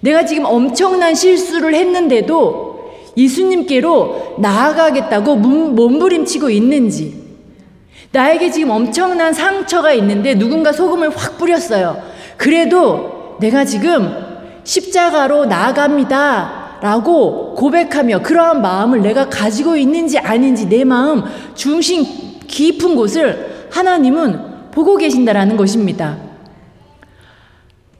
내가 0.00 0.24
지금 0.24 0.44
엄청난 0.46 1.14
실수를 1.14 1.74
했는데도 1.74 2.90
예수님께로 3.16 4.36
나아가겠다고 4.38 5.36
몸부림치고 5.36 6.50
있는지, 6.50 7.20
나에게 8.12 8.50
지금 8.50 8.70
엄청난 8.70 9.32
상처가 9.32 9.92
있는데 9.92 10.34
누군가 10.34 10.72
소금을 10.72 11.10
확 11.16 11.38
뿌렸어요. 11.38 12.02
그래도 12.36 13.36
내가 13.40 13.64
지금 13.64 14.12
십자가로 14.64 15.46
나아갑니다. 15.46 16.60
라고 16.80 17.54
고백하며 17.56 18.22
그러한 18.22 18.62
마음을 18.62 19.02
내가 19.02 19.28
가지고 19.28 19.76
있는지 19.76 20.18
아닌지 20.18 20.66
내 20.66 20.82
마음 20.84 21.22
중심 21.54 22.06
깊은 22.46 22.96
곳을 22.96 23.68
하나님은 23.70 24.49
보고 24.72 24.96
계신다라는 24.96 25.56
것입니다. 25.56 26.18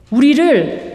우리를 0.09 0.91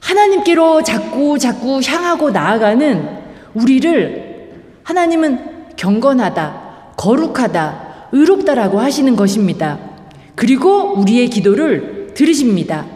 하나님께로 0.00 0.82
자꾸 0.82 1.38
자꾸 1.38 1.80
향하고 1.84 2.30
나아가는 2.30 3.08
우리를 3.54 4.52
하나님은 4.84 5.76
경건하다, 5.76 6.94
거룩하다, 6.96 8.08
의롭다라고 8.12 8.80
하시는 8.80 9.14
것입니다. 9.16 9.78
그리고 10.34 10.94
우리의 10.98 11.28
기도를 11.28 12.12
들으십니다. 12.14 12.86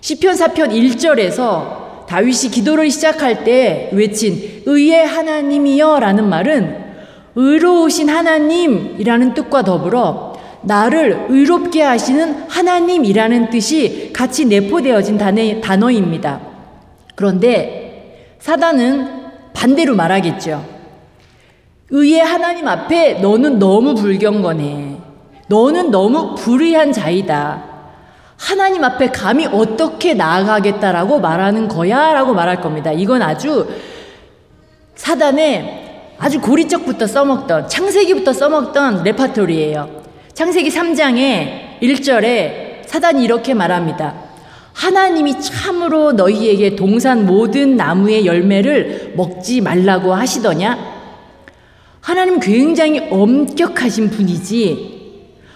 시편 0.00 0.34
4편 0.34 0.70
1절에서 0.70 2.06
다윗이 2.06 2.50
기도를 2.52 2.90
시작할 2.90 3.44
때 3.44 3.90
외친 3.92 4.62
의의 4.66 5.06
하나님이여라는 5.06 6.28
말은 6.28 6.86
의로우신 7.34 8.08
하나님이라는 8.08 9.34
뜻과 9.34 9.62
더불어 9.62 10.25
나를 10.66 11.26
의롭게 11.28 11.80
하시는 11.80 12.44
하나님이라는 12.48 13.50
뜻이 13.50 14.10
같이 14.12 14.46
내포되어진 14.46 15.16
단어입니다. 15.60 16.40
그런데 17.14 18.36
사단은 18.40 19.26
반대로 19.54 19.94
말하겠죠. 19.94 20.64
의의 21.90 22.20
하나님 22.20 22.66
앞에 22.66 23.20
너는 23.20 23.60
너무 23.60 23.94
불경건해. 23.94 24.96
너는 25.46 25.92
너무 25.92 26.34
불의한 26.34 26.92
자이다. 26.92 27.62
하나님 28.36 28.82
앞에 28.82 29.10
감히 29.10 29.46
어떻게 29.46 30.14
나아가겠다라고 30.14 31.20
말하는 31.20 31.68
거야? 31.68 32.12
라고 32.12 32.34
말할 32.34 32.60
겁니다. 32.60 32.90
이건 32.90 33.22
아주 33.22 33.68
사단의 34.96 35.84
아주 36.18 36.40
고리적부터 36.40 37.06
써먹던, 37.06 37.68
창세기부터 37.68 38.32
써먹던 38.32 39.04
레파토리예요. 39.04 39.95
창세기 40.36 40.68
3장에 40.68 41.80
1절에 41.80 42.86
사단이 42.86 43.24
이렇게 43.24 43.54
말합니다. 43.54 44.14
하나님이 44.74 45.40
참으로 45.40 46.12
너희에게 46.12 46.76
동산 46.76 47.24
모든 47.24 47.78
나무의 47.78 48.26
열매를 48.26 49.14
먹지 49.16 49.62
말라고 49.62 50.12
하시더냐? 50.12 50.76
하나님 52.02 52.38
굉장히 52.38 53.08
엄격하신 53.10 54.10
분이지. 54.10 54.96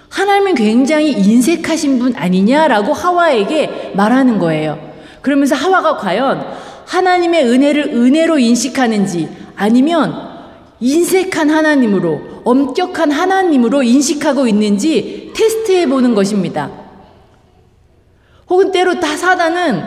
하나님은 0.09 0.55
굉장히 0.55 1.13
인색하신 1.13 1.99
분 1.99 2.17
아니냐라고 2.17 2.95
하와에게 2.95 3.93
말하는 3.95 4.39
거예요. 4.39 4.79
그러면서 5.21 5.57
하와가 5.57 5.99
과연 5.99 6.43
하나님의 6.87 7.45
은혜를 7.45 7.83
은혜로 7.89 8.39
인식하는지 8.39 9.29
아니면 9.57 10.30
인색한 10.81 11.51
하나님으로 11.51 12.43
엄격한 12.45 13.11
하나님으로 13.11 13.83
인식하고 13.83 14.47
있는지 14.47 15.31
테스트해 15.35 15.87
보는 15.89 16.15
것입니다. 16.15 16.71
혹은 18.49 18.73
때로 18.73 18.99
다 18.99 19.17
사단은 19.17 19.83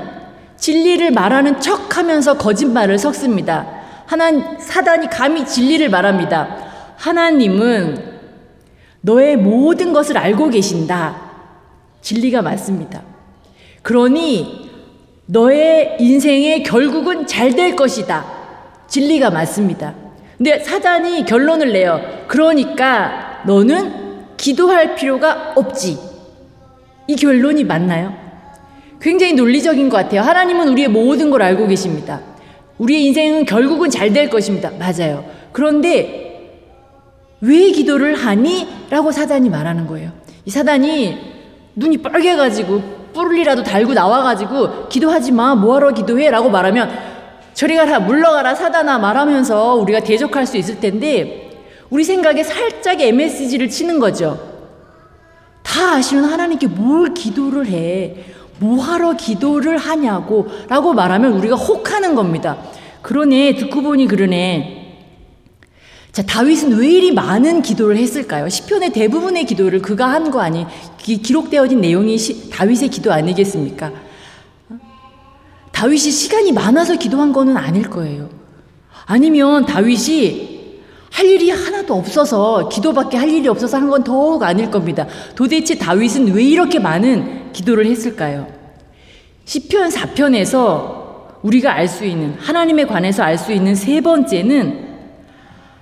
진리를 0.58 1.12
말하는 1.12 1.60
척 1.60 1.98
하면서 1.98 2.38
거짓말을 2.38 2.98
섞습니다. 2.98 3.68
하나, 4.06 4.58
사단이 4.60 5.10
감히 5.10 5.46
진리를 5.46 5.90
말합니다. 5.90 6.96
하나님은 6.96 8.14
너의 9.02 9.36
모든 9.36 9.92
것을 9.92 10.18
알고 10.18 10.50
계신다. 10.50 11.20
진리가 12.02 12.42
맞습니다. 12.42 13.02
그러니 13.82 14.70
너의 15.26 15.98
인생의 16.00 16.64
결국은 16.64 17.26
잘 17.28 17.52
될 17.56 17.76
것이다. 17.76 18.26
진리가 18.88 19.32
맞습니다. 19.32 20.02
근데 20.38 20.60
사단이 20.60 21.25
결론을 21.25 21.74
내요. 21.74 22.02
그러니까 22.28 23.42
너는 23.46 24.25
기도할 24.38 24.96
필요가 24.96 25.54
없지. 25.56 25.98
이 27.08 27.16
결론이 27.16 27.63
맞나요? 27.63 28.13
굉장히 29.02 29.34
논리적인 29.34 29.90
것 29.90 29.98
같아요. 29.98 30.22
하나님은 30.22 30.70
우리의 30.70 30.88
모든 30.88 31.30
걸 31.30 31.42
알고 31.42 31.68
계십니다. 31.68 32.22
우리의 32.78 33.06
인생은 33.06 33.46
결국은 33.46 33.90
잘 33.90 34.12
될 34.13 34.30
것입니다. 34.30 34.72
맞아요. 34.80 35.25
그런데 35.52 36.50
왜 37.42 37.72
기도를 37.72 38.16
하니? 38.16 38.68
라고 38.90 39.12
사단이 39.12 39.50
말하는 39.50 39.86
거예요. 39.88 40.12
이 40.46 40.50
사단이 40.50 41.18
눈이 41.75 41.98
빨개가지고 41.98 42.82
뿔이라도 43.13 43.63
달고 43.63 43.94
나와가지고 43.94 44.88
기도하지 44.90 45.32
마. 45.34 45.54
뭐하러 45.56 45.92
기도해? 45.92 46.30
라고 46.32 46.50
말하면 46.50 46.90
저리 47.53 47.75
가라, 47.75 48.00
물러가라, 48.00 48.55
사단아 48.55 48.98
말하면서 49.00 49.75
우리가 49.75 50.00
대적할 50.01 50.46
수 50.48 50.57
있을 50.57 50.79
텐데, 50.79 51.51
우리 51.89 52.03
생각에 52.03 52.44
살짝 52.44 53.00
MSG를 53.00 53.70
치는 53.70 54.00
거죠. 54.00 54.51
다 55.61 55.94
아시는 55.96 56.24
하나님께 56.24 56.68
뭘 56.68 57.13
기도를 57.13 57.68
해? 57.68 58.16
뭐하러 58.59 59.13
기도를 59.13 59.77
하냐고? 59.77 60.48
라고 60.68 60.94
말하면 60.94 61.33
우리가 61.33 61.55
혹하는 61.55 62.16
겁니다. 62.16 62.57
그러네, 63.01 63.55
듣고 63.55 63.81
보니 63.81 64.07
그러네. 64.07 64.79
자, 66.11 66.22
다윗은 66.24 66.77
왜 66.77 66.89
이리 66.89 67.11
많은 67.11 67.61
기도를 67.63 67.98
했을까요? 67.98 68.48
시편의 68.50 68.92
대부분의 68.94 69.46
기도를 69.46 69.81
그가 69.81 70.09
한 70.11 70.31
거 70.31 70.42
아니, 70.42 70.66
기 70.98 71.22
록되어진 71.31 71.81
내용이 71.81 72.18
시, 72.18 72.50
다윗의 72.50 72.89
기도 72.89 73.11
아니겠습니까? 73.11 73.92
다윗이 75.83 76.11
시간이 76.11 76.53
많아서 76.53 76.96
기도한 76.96 77.33
거는 77.33 77.57
아닐 77.57 77.89
거예요. 77.89 78.29
아니면 79.05 79.65
다윗이 79.65 80.79
할 81.11 81.25
일이 81.25 81.50
하나도 81.50 81.93
없어서 81.93 82.69
기도밖에 82.69 83.17
할 83.17 83.27
일이 83.27 83.50
없어서 83.50 83.75
한 83.75 83.89
건 83.89 84.01
더욱 84.01 84.43
아닐 84.43 84.72
겁니다. 84.72 85.05
도대체 85.35 85.77
다윗은 85.77 86.33
왜 86.33 86.41
이렇게 86.41 86.79
많은 86.79 87.51
기도를 87.51 87.85
했을까요? 87.85 88.48
시편 89.43 89.89
4편에서 89.89 91.41
우리가 91.41 91.74
알 91.74 91.89
수 91.89 92.05
있는 92.05 92.37
하나님에 92.39 92.85
관해서 92.85 93.24
알 93.24 93.37
수 93.37 93.51
있는 93.51 93.75
세 93.75 94.00
번째는 94.00 94.87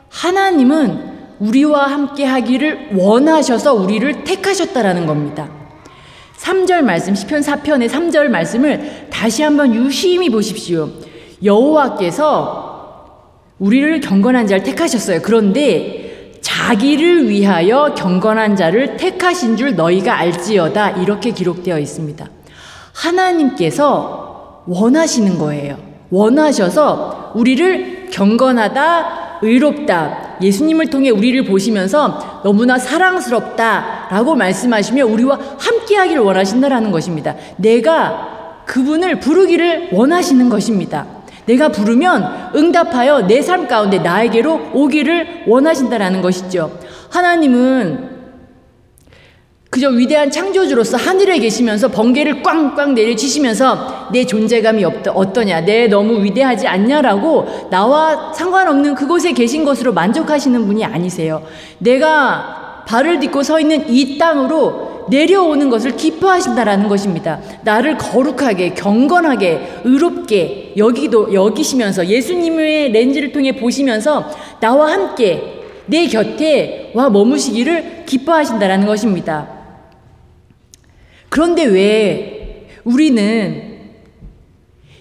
하나님은 0.09 1.11
우리와 1.39 1.85
함께 1.85 2.25
하기를 2.25 2.95
원하셔서 2.97 3.75
우리를 3.75 4.23
택하셨다라는 4.23 5.05
겁니다. 5.05 5.60
3절 6.41 6.81
말씀 6.81 7.13
시편 7.13 7.41
4편의 7.41 7.87
3절 7.87 8.27
말씀을 8.29 9.07
다시 9.11 9.43
한번 9.43 9.75
유심히 9.75 10.29
보십시오. 10.29 10.89
여호와께서 11.43 12.69
우리를 13.59 14.01
경건한 14.01 14.47
자를 14.47 14.63
택하셨어요. 14.63 15.21
그런데 15.21 16.39
자기를 16.41 17.29
위하여 17.29 17.93
경건한 17.95 18.55
자를 18.55 18.97
택하신 18.97 19.55
줄 19.55 19.75
너희가 19.75 20.17
알지어다 20.17 21.01
이렇게 21.01 21.29
기록되어 21.29 21.77
있습니다. 21.77 22.27
하나님께서 22.93 24.63
원하시는 24.65 25.37
거예요. 25.37 25.77
원하셔서 26.09 27.33
우리를 27.35 28.09
경건하다, 28.11 29.39
의롭다, 29.43 30.30
예수님을 30.41 30.87
통해 30.87 31.09
우리를 31.09 31.43
보시면서 31.45 32.41
너무나 32.43 32.77
사랑스럽다라고 32.77 34.35
말씀하시며 34.35 35.05
우리와 35.05 35.39
함께 35.59 35.95
하기를 35.95 36.21
원하신다라는 36.21 36.91
것입니다. 36.91 37.35
내가 37.57 38.63
그분을 38.65 39.19
부르기를 39.19 39.89
원하시는 39.91 40.49
것입니다. 40.49 41.05
내가 41.45 41.69
부르면 41.69 42.51
응답하여 42.55 43.27
내 43.27 43.41
삶 43.41 43.67
가운데 43.67 43.97
나에게로 43.99 44.69
오기를 44.73 45.43
원하신다라는 45.47 46.21
것이죠. 46.21 46.71
하나님은 47.09 48.20
그저 49.71 49.87
위대한 49.87 50.29
창조주로서 50.29 50.97
하늘에 50.97 51.39
계시면서 51.39 51.87
번개를 51.87 52.43
꽝꽝 52.43 52.93
내려치시면서 52.93 54.09
내 54.11 54.25
존재감이 54.25 54.83
없다, 54.83 55.13
어떠냐, 55.13 55.61
내 55.61 55.87
너무 55.87 56.21
위대하지 56.21 56.67
않냐라고 56.67 57.69
나와 57.71 58.33
상관없는 58.33 58.95
그곳에 58.95 59.31
계신 59.31 59.63
것으로 59.63 59.93
만족하시는 59.93 60.65
분이 60.65 60.83
아니세요. 60.83 61.41
내가 61.77 62.83
발을 62.85 63.21
딛고 63.21 63.43
서 63.43 63.61
있는 63.61 63.89
이 63.89 64.17
땅으로 64.17 65.05
내려오는 65.09 65.69
것을 65.69 65.95
기뻐하신다라는 65.95 66.89
것입니다. 66.89 67.39
나를 67.63 67.97
거룩하게, 67.97 68.73
경건하게, 68.73 69.83
의롭게 69.85 70.73
여기도 70.75 71.33
여기시면서 71.33 72.07
예수님의 72.07 72.91
렌즈를 72.91 73.31
통해 73.31 73.55
보시면서 73.55 74.29
나와 74.59 74.91
함께 74.91 75.61
내 75.85 76.07
곁에 76.07 76.91
와 76.93 77.09
머무시기를 77.09 78.03
기뻐하신다라는 78.05 78.85
것입니다. 78.85 79.60
그런데 81.31 81.63
왜 81.63 82.67
우리는 82.83 83.71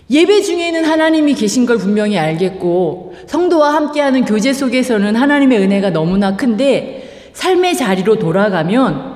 예배 0.09 0.43
중에는 0.43 0.85
하나님이 0.85 1.35
계신 1.35 1.67
걸 1.67 1.77
분명히 1.77 2.17
알겠고 2.19 3.17
성도와 3.27 3.75
함께하는 3.75 4.25
교제 4.25 4.53
속에서는 4.53 5.17
하나님의 5.17 5.59
은혜가 5.59 5.91
너무나 5.91 6.37
큰데 6.37 7.31
삶의 7.33 7.77
자리로 7.77 8.21
돌아가면 8.21 9.13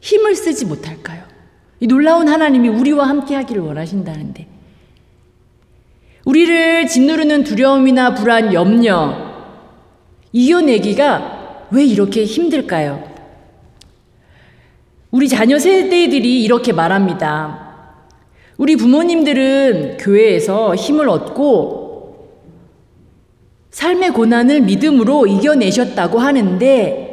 힘을 0.00 0.36
쓰지 0.36 0.66
못할까요? 0.66 1.24
이 1.80 1.88
놀라운 1.88 2.28
하나님이 2.28 2.68
우리와 2.68 3.08
함께 3.08 3.34
하기를 3.34 3.60
원하신다는데 3.62 4.46
우리를 6.26 6.86
짓누르는 6.86 7.42
두려움이나 7.42 8.14
불안, 8.14 8.54
염려 8.54 9.16
이겨내기가 10.30 11.66
왜 11.72 11.84
이렇게 11.84 12.24
힘들까요? 12.24 13.07
우리 15.10 15.28
자녀 15.28 15.58
세대들이 15.58 16.42
이렇게 16.42 16.72
말합니다. 16.72 17.66
우리 18.56 18.76
부모님들은 18.76 19.98
교회에서 19.98 20.74
힘을 20.74 21.08
얻고 21.08 22.38
삶의 23.70 24.10
고난을 24.10 24.62
믿음으로 24.62 25.26
이겨내셨다고 25.26 26.18
하는데 26.18 27.06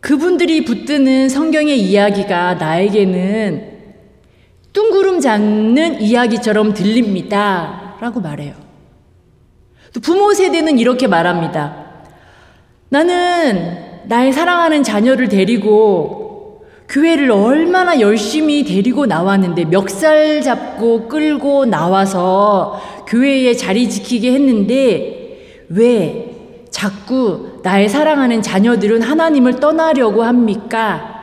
그분들이 0.00 0.64
붙드는 0.64 1.28
성경의 1.28 1.80
이야기가 1.80 2.54
나에게는 2.54 3.70
푸른 5.00 5.20
잡는 5.20 6.00
이야기처럼 6.00 6.74
들립니다. 6.74 7.96
라고 8.00 8.20
말해요. 8.20 8.54
또 9.92 10.00
부모 10.00 10.32
세대는 10.32 10.78
이렇게 10.78 11.06
말합니다. 11.06 11.86
나는 12.90 14.04
나의 14.04 14.32
사랑하는 14.32 14.82
자녀를 14.82 15.28
데리고 15.28 16.19
교회를 16.90 17.30
얼마나 17.30 18.00
열심히 18.00 18.64
데리고 18.64 19.06
나왔는데 19.06 19.66
멱살 19.66 20.42
잡고 20.42 21.06
끌고 21.06 21.64
나와서 21.66 22.80
교회에 23.06 23.54
자리 23.54 23.88
지키게 23.88 24.32
했는데 24.32 25.66
왜 25.68 26.36
자꾸 26.70 27.60
나의 27.62 27.88
사랑하는 27.88 28.42
자녀들은 28.42 29.02
하나님을 29.02 29.60
떠나려고 29.60 30.24
합니까? 30.24 31.18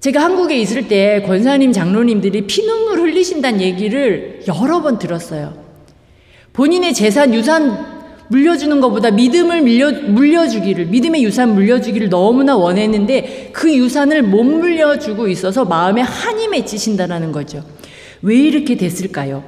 제가 0.00 0.22
한국에 0.22 0.58
있을 0.58 0.86
때 0.86 1.22
권사님 1.22 1.72
장로님들이 1.72 2.46
피눈물 2.46 3.00
흘리신다는 3.00 3.62
얘기를 3.62 4.42
여러 4.46 4.82
번 4.82 4.98
들었어요. 4.98 5.54
본인의 6.52 6.92
재산, 6.92 7.32
유산 7.32 7.97
물려주는 8.28 8.80
것보다 8.80 9.10
믿음을 9.10 9.62
물려, 9.62 9.90
물려주기를, 9.90 10.86
믿음의 10.86 11.24
유산 11.24 11.54
물려주기를 11.54 12.08
너무나 12.08 12.56
원했는데 12.56 13.50
그 13.52 13.74
유산을 13.74 14.22
못 14.22 14.44
물려주고 14.44 15.28
있어서 15.28 15.64
마음에 15.64 16.02
한이 16.02 16.48
맺히신다는 16.48 17.32
거죠. 17.32 17.64
왜 18.22 18.36
이렇게 18.36 18.76
됐을까요? 18.76 19.42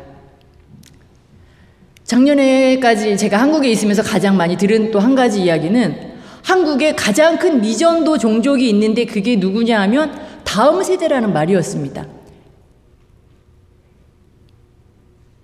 작년에까지 2.05 3.17
제가 3.17 3.37
한국에 3.39 3.71
있으면서 3.71 4.03
가장 4.03 4.37
많이 4.37 4.57
들은 4.57 4.91
또 4.91 4.99
한 4.99 5.15
가지 5.15 5.43
이야기는 5.43 6.11
한국에 6.43 6.95
가장 6.95 7.39
큰 7.39 7.61
미전도 7.61 8.19
종족이 8.19 8.69
있는데 8.71 9.05
그게 9.05 9.37
누구냐 9.37 9.81
하면 9.83 10.19
다음 10.43 10.83
세대라는 10.83 11.33
말이었습니다. 11.33 12.20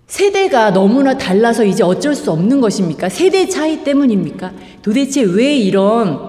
세대가 0.07 0.71
너무나 0.71 1.19
달라서 1.19 1.65
이제 1.65 1.83
어쩔 1.83 2.15
수 2.15 2.31
없는 2.31 2.61
것입니까? 2.61 3.09
세대 3.09 3.49
차이 3.49 3.83
때문입니까? 3.83 4.53
도대체 4.83 5.23
왜 5.23 5.57
이런 5.57 6.21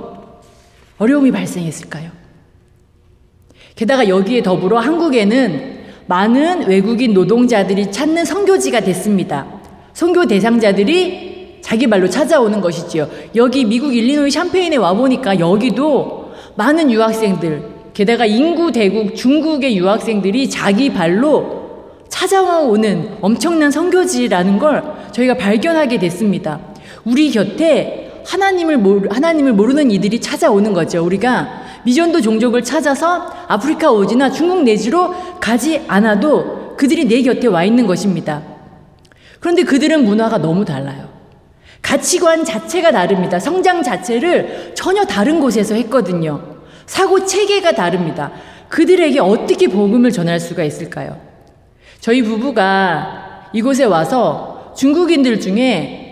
어려움이 0.98 1.32
발생했을까요? 1.32 2.10
게다가 3.76 4.08
여기에 4.08 4.42
더불어 4.42 4.80
한국에는 4.80 5.78
많은 6.08 6.68
외국인 6.68 7.14
노동자들이 7.14 7.92
찾는 7.92 8.26
선교지가 8.26 8.80
됐습니다. 8.80 9.46
선교 9.94 10.26
대상자들이 10.26 11.60
자기 11.62 11.86
말로 11.86 12.10
찾아오는 12.10 12.60
것이지요. 12.62 13.08
여기 13.36 13.66
미국 13.66 13.94
일리노이 13.94 14.32
샴페인에 14.32 14.78
와보니까 14.78 15.40
여기도 15.40 16.32
많은 16.56 16.90
유학생들, 16.90 17.62
게다가 17.94 18.26
인구 18.26 18.72
대국 18.72 19.16
중국의 19.16 19.78
유학생들이 19.78 20.50
자기 20.50 20.92
발로 20.92 21.57
찾아오는 22.18 23.18
엄청난 23.22 23.70
선교지라는 23.70 24.58
걸 24.58 24.84
저희가 25.12 25.36
발견하게 25.36 26.00
됐습니다. 26.00 26.60
우리 27.06 27.30
곁에 27.30 28.24
하나님을 28.26 28.78
모르, 28.78 29.08
하나님을 29.08 29.54
모르는 29.54 29.92
이들이 29.92 30.20
찾아오는 30.20 30.74
거죠. 30.74 31.06
우리가 31.06 31.48
미전도 31.84 32.22
종족을 32.22 32.64
찾아서 32.64 33.32
아프리카 33.48 33.92
오지나 33.92 34.32
중국 34.32 34.64
내지로 34.64 35.14
가지 35.40 35.84
않아도 35.88 36.76
그들이 36.76 37.06
내 37.06 37.22
곁에 37.22 37.46
와 37.46 37.64
있는 37.64 37.86
것입니다. 37.86 38.42
그런데 39.40 39.62
그들은 39.62 40.04
문화가 40.04 40.40
너무 40.40 40.66
달라요. 40.66 41.10
가치관 41.84 42.44
자체가 42.46 42.92
다릅니다. 42.92 43.40
성장 43.40 43.84
자체를 43.84 44.72
전혀 44.74 45.06
다른 45.06 45.40
곳에서 45.40 45.76
했거든요. 45.76 46.42
사고 46.88 47.28
체계가 47.28 47.74
다릅니다. 47.74 48.32
그들에게 48.70 49.20
어떻게 49.20 49.68
복음을 49.68 50.12
전할 50.12 50.40
수가 50.40 50.64
있을까요? 50.64 51.27
저희 52.00 52.22
부부가 52.22 53.50
이곳에 53.54 53.84
와서 53.84 54.74
중국인들 54.78 55.40
중에 55.40 56.08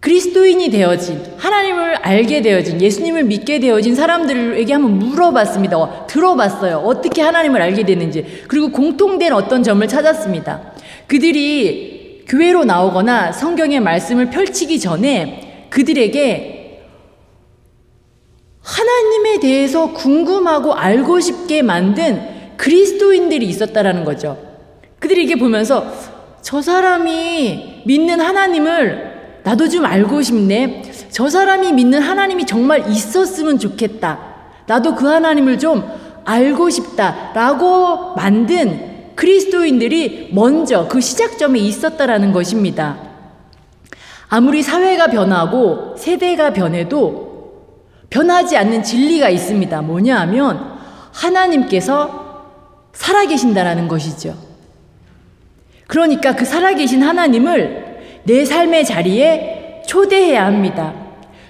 그리스도인이 0.00 0.70
되어진 0.70 1.22
하나님을 1.36 1.96
알게 1.96 2.40
되어진 2.40 2.80
예수님을 2.80 3.24
믿게 3.24 3.60
되어진 3.60 3.94
사람들에게 3.94 4.72
한번 4.72 4.98
물어봤습니다. 4.98 5.76
어, 5.76 6.06
들어봤어요. 6.06 6.78
어떻게 6.78 7.20
하나님을 7.20 7.60
알게 7.60 7.84
됐는지. 7.84 8.44
그리고 8.48 8.70
공통된 8.70 9.32
어떤 9.34 9.62
점을 9.62 9.86
찾았습니다. 9.86 10.72
그들이 11.06 12.24
교회로 12.26 12.64
나오거나 12.64 13.32
성경의 13.32 13.80
말씀을 13.80 14.30
펼치기 14.30 14.80
전에 14.80 15.66
그들에게 15.68 16.86
하나님에 18.62 19.40
대해서 19.40 19.92
궁금하고 19.92 20.72
알고 20.72 21.20
싶게 21.20 21.60
만든 21.62 22.56
그리스도인들이 22.56 23.46
있었다라는 23.46 24.04
거죠. 24.04 24.49
그들이 25.00 25.24
이게 25.24 25.34
보면서 25.34 25.92
저 26.42 26.62
사람이 26.62 27.82
믿는 27.84 28.20
하나님을 28.20 29.40
나도 29.42 29.68
좀 29.68 29.84
알고 29.84 30.22
싶네. 30.22 30.82
저 31.10 31.28
사람이 31.28 31.72
믿는 31.72 32.00
하나님이 32.00 32.46
정말 32.46 32.88
있었으면 32.88 33.58
좋겠다. 33.58 34.18
나도 34.66 34.94
그 34.94 35.06
하나님을 35.06 35.58
좀 35.58 35.84
알고 36.24 36.70
싶다. 36.70 37.32
라고 37.34 38.14
만든 38.14 39.14
그리스도인들이 39.16 40.30
먼저 40.32 40.86
그 40.86 41.00
시작점에 41.00 41.58
있었다라는 41.58 42.32
것입니다. 42.32 42.96
아무리 44.28 44.62
사회가 44.62 45.08
변하고 45.08 45.96
세대가 45.96 46.52
변해도 46.52 47.30
변하지 48.10 48.56
않는 48.56 48.82
진리가 48.82 49.28
있습니다. 49.28 49.82
뭐냐 49.82 50.20
하면 50.20 50.78
하나님께서 51.12 52.44
살아계신다라는 52.92 53.88
것이죠. 53.88 54.49
그러니까 55.90 56.36
그 56.36 56.44
살아계신 56.44 57.02
하나님을 57.02 58.22
내 58.22 58.44
삶의 58.44 58.84
자리에 58.84 59.82
초대해야 59.88 60.46
합니다. 60.46 60.94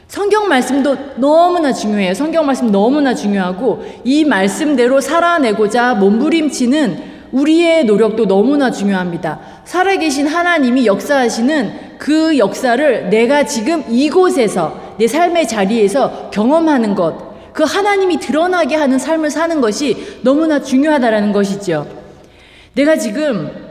성경 0.08 0.48
말씀도 0.48 0.96
너무나 1.16 1.74
중요해요. 1.74 2.14
성경 2.14 2.46
말씀 2.46 2.72
너무나 2.72 3.14
중요하고 3.14 3.84
이 4.02 4.24
말씀대로 4.24 5.02
살아내고자 5.02 5.92
몸부림치는 5.96 7.10
우리의 7.32 7.84
노력도 7.84 8.26
너무나 8.26 8.70
중요합니다. 8.70 9.40
살아계신 9.66 10.26
하나님이 10.26 10.86
역사하시는 10.86 11.98
그 11.98 12.38
역사를 12.38 13.10
내가 13.10 13.44
지금 13.44 13.84
이곳에서 13.90 14.94
내 14.96 15.06
삶의 15.06 15.48
자리에서 15.48 16.30
경험하는 16.30 16.94
것, 16.94 17.52
그 17.52 17.62
하나님이 17.62 18.18
드러나게 18.18 18.74
하는 18.74 18.98
삶을 18.98 19.28
사는 19.28 19.60
것이 19.60 20.18
너무나 20.22 20.62
중요하다라는 20.62 21.32
것이죠. 21.32 21.86
내가 22.72 22.96
지금 22.96 23.69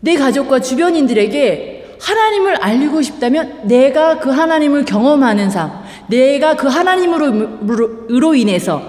내 0.00 0.16
가족과 0.16 0.60
주변인들에게 0.60 1.96
하나님을 2.00 2.56
알리고 2.62 3.02
싶다면 3.02 3.62
내가 3.64 4.18
그 4.18 4.30
하나님을 4.30 4.84
경험하는 4.84 5.50
삶, 5.50 5.70
내가 6.08 6.54
그 6.54 6.68
하나님으로 6.68 8.34
인해서 8.34 8.80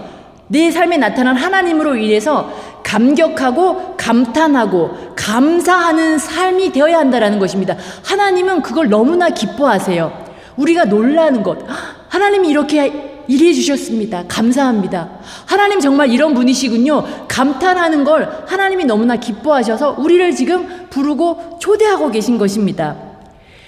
내 0.47 0.71
삶에 0.71 0.97
나타난 0.97 1.35
하나님으로 1.35 1.95
인해서 1.95 2.51
감격하고 2.83 3.95
감탄하고 3.97 5.13
감사하는 5.15 6.17
삶이 6.17 6.71
되어야 6.71 6.97
한다라는 6.99 7.39
것입니다. 7.39 7.75
하나님은 8.03 8.61
그걸 8.61 8.89
너무나 8.89 9.29
기뻐하세요. 9.29 10.25
우리가 10.57 10.85
놀라는 10.85 11.43
것. 11.43 11.59
하나님이 12.07 12.49
이렇게 12.49 13.18
일해 13.29 13.53
주셨습니다. 13.53 14.23
감사합니다. 14.27 15.07
하나님 15.45 15.79
정말 15.79 16.11
이런 16.11 16.33
분이시군요. 16.33 17.27
감탄하는 17.27 18.03
걸 18.03 18.27
하나님이 18.47 18.85
너무나 18.85 19.17
기뻐하셔서 19.17 19.97
우리를 19.99 20.35
지금 20.35 20.87
부르고 20.89 21.59
초대하고 21.61 22.09
계신 22.09 22.39
것입니다. 22.39 22.95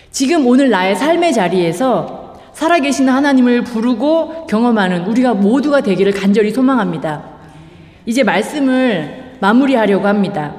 지금 0.09 0.47
오늘 0.47 0.71
나의 0.71 0.95
삶의 0.95 1.33
자리에서 1.33 2.39
살아계신 2.53 3.07
하나님을 3.07 3.63
부르고 3.63 4.47
경험하는 4.47 5.05
우리가 5.05 5.35
모두가 5.35 5.81
되기를 5.81 6.11
간절히 6.11 6.49
소망합니다. 6.49 7.23
이제 8.07 8.23
말씀을 8.23 9.35
마무리하려고 9.41 10.07
합니다. 10.07 10.55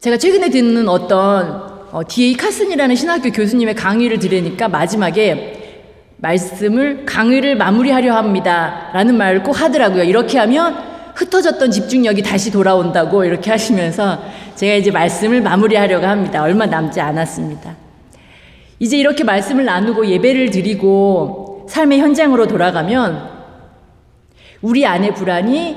제가 0.00 0.16
최근에 0.16 0.48
듣는 0.48 0.88
어떤 0.88 1.72
어, 1.92 2.00
D.A. 2.08 2.34
카슨이라는 2.38 2.96
신학교 2.96 3.30
교수님의 3.30 3.74
강의를 3.74 4.18
들으니까 4.18 4.66
마지막에 4.66 5.61
말씀을 6.22 7.04
강의를 7.04 7.56
마무리하려 7.56 8.14
합니다. 8.14 8.90
라는 8.92 9.16
말을 9.16 9.42
꼭 9.42 9.60
하더라고요. 9.60 10.04
이렇게 10.04 10.38
하면 10.38 10.76
흩어졌던 11.14 11.70
집중력이 11.70 12.22
다시 12.22 12.50
돌아온다고 12.50 13.24
이렇게 13.24 13.50
하시면서 13.50 14.22
제가 14.54 14.74
이제 14.74 14.90
말씀을 14.90 15.42
마무리하려고 15.42 16.06
합니다. 16.06 16.42
얼마 16.42 16.66
남지 16.66 17.00
않았습니다. 17.00 17.76
이제 18.78 18.96
이렇게 18.96 19.24
말씀을 19.24 19.64
나누고 19.64 20.06
예배를 20.06 20.50
드리고 20.50 21.66
삶의 21.68 21.98
현장으로 21.98 22.46
돌아가면 22.46 23.30
우리 24.62 24.86
안의 24.86 25.14
불안이 25.14 25.76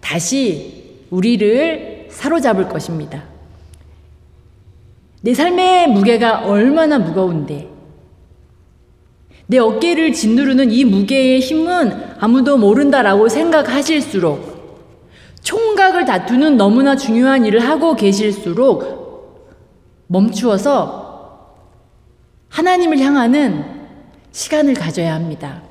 다시 0.00 1.06
우리를 1.10 2.08
사로잡을 2.10 2.68
것입니다. 2.68 3.22
내 5.20 5.34
삶의 5.34 5.88
무게가 5.88 6.46
얼마나 6.46 6.98
무거운데 6.98 7.77
내 9.50 9.56
어깨를 9.56 10.12
짓누르는 10.12 10.70
이 10.70 10.84
무게의 10.84 11.40
힘은 11.40 12.16
아무도 12.20 12.58
모른다라고 12.58 13.30
생각하실수록 13.30 14.58
총각을 15.42 16.04
다투는 16.04 16.58
너무나 16.58 16.94
중요한 16.96 17.46
일을 17.46 17.60
하고 17.60 17.96
계실수록 17.96 19.46
멈추어서 20.06 21.54
하나님을 22.50 22.98
향하는 22.98 23.64
시간을 24.32 24.74
가져야 24.74 25.14
합니다. 25.14 25.62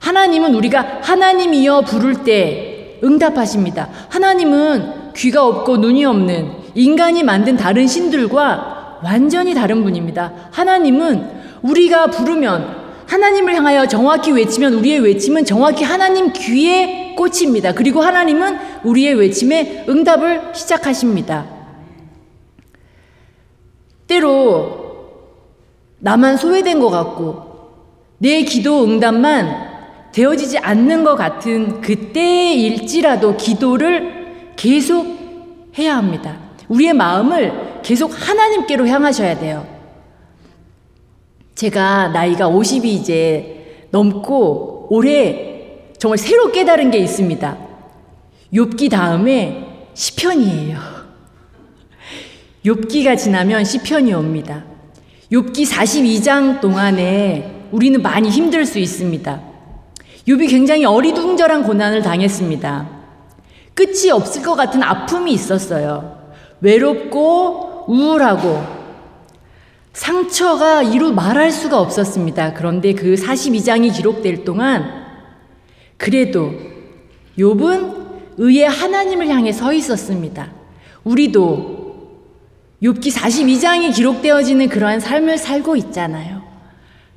하나님은 0.00 0.54
우리가 0.54 1.00
하나님이여 1.02 1.82
부를 1.82 2.22
때 2.22 2.98
응답하십니다. 3.02 3.88
하나님은 4.10 5.14
귀가 5.16 5.46
없고 5.46 5.78
눈이 5.78 6.04
없는 6.04 6.50
인간이 6.74 7.22
만든 7.22 7.56
다른 7.56 7.86
신들과 7.86 9.00
완전히 9.02 9.54
다른 9.54 9.82
분입니다. 9.84 10.32
하나님은 10.50 11.41
우리가 11.62 12.08
부르면 12.08 12.82
하나님을 13.06 13.54
향하여 13.54 13.86
정확히 13.86 14.32
외치면 14.32 14.74
우리의 14.74 15.00
외침은 15.00 15.44
정확히 15.44 15.84
하나님 15.84 16.32
귀에 16.32 17.14
꽂힙니다. 17.16 17.72
그리고 17.72 18.00
하나님은 18.00 18.58
우리의 18.84 19.14
외침에 19.14 19.84
응답을 19.88 20.54
시작하십니다. 20.54 21.46
때로 24.06 24.82
나만 25.98 26.36
소외된 26.36 26.80
것 26.80 26.90
같고 26.90 27.52
내 28.18 28.42
기도 28.42 28.84
응답만 28.84 29.72
되어지지 30.12 30.58
않는 30.58 31.04
것 31.04 31.16
같은 31.16 31.80
그때일지라도 31.80 33.36
기도를 33.36 34.52
계속 34.56 35.06
해야 35.78 35.96
합니다. 35.96 36.38
우리의 36.68 36.92
마음을 36.92 37.80
계속 37.82 38.10
하나님께로 38.12 38.86
향하셔야 38.86 39.38
돼요. 39.38 39.71
제가 41.62 42.08
나이가 42.08 42.48
50이 42.48 42.86
이제 42.86 43.86
넘고 43.90 44.88
올해 44.90 45.90
정말 45.96 46.18
새로 46.18 46.50
깨달은 46.50 46.90
게 46.90 46.98
있습니다. 46.98 47.56
욥기 48.52 48.90
다음에 48.90 49.86
시편이에요. 49.94 50.76
욥기가 52.64 53.16
지나면 53.16 53.64
시편이 53.64 54.12
옵니다. 54.12 54.64
욥기 55.30 55.64
42장 55.64 56.60
동안에 56.60 57.68
우리는 57.70 58.02
많이 58.02 58.28
힘들 58.28 58.66
수 58.66 58.80
있습니다. 58.80 59.40
욥이 60.26 60.50
굉장히 60.50 60.84
어리둥절한 60.84 61.62
고난을 61.62 62.02
당했습니다. 62.02 62.88
끝이 63.74 64.10
없을 64.10 64.42
것 64.42 64.56
같은 64.56 64.82
아픔이 64.82 65.32
있었어요. 65.32 66.18
외롭고 66.60 67.84
우울하고 67.86 68.71
상처가 69.92 70.82
이루 70.82 71.12
말할 71.12 71.50
수가 71.50 71.78
없었습니다. 71.80 72.54
그런데 72.54 72.94
그 72.94 73.14
42장이 73.14 73.94
기록될 73.94 74.44
동안 74.44 75.02
그래도 75.96 76.52
욥은 77.38 78.02
의의 78.38 78.68
하나님을 78.68 79.28
향해 79.28 79.52
서 79.52 79.72
있었습니다. 79.72 80.50
우리도 81.04 81.82
욥기 82.82 83.12
42장이 83.12 83.94
기록되어지는 83.94 84.68
그러한 84.68 84.98
삶을 85.00 85.38
살고 85.38 85.76
있잖아요. 85.76 86.42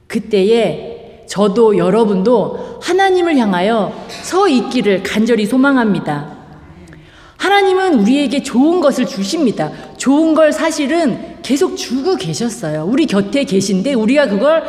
그때에 0.07 1.23
저도 1.27 1.77
여러분도 1.77 2.79
하나님을 2.83 3.37
향하여 3.37 4.05
서 4.07 4.47
있기를 4.47 5.01
간절히 5.01 5.45
소망합니다. 5.45 6.35
하나님은 7.37 7.95
우리에게 7.99 8.43
좋은 8.43 8.79
것을 8.79 9.05
주십니다. 9.05 9.71
좋은 9.97 10.35
걸 10.35 10.51
사실은 10.51 11.34
계속 11.45 11.77
주고 11.77 12.15
계셨어요. 12.15 12.87
우리 12.89 13.05
곁에 13.05 13.43
계신데 13.43 13.93
우리가 13.93 14.27
그걸 14.27 14.63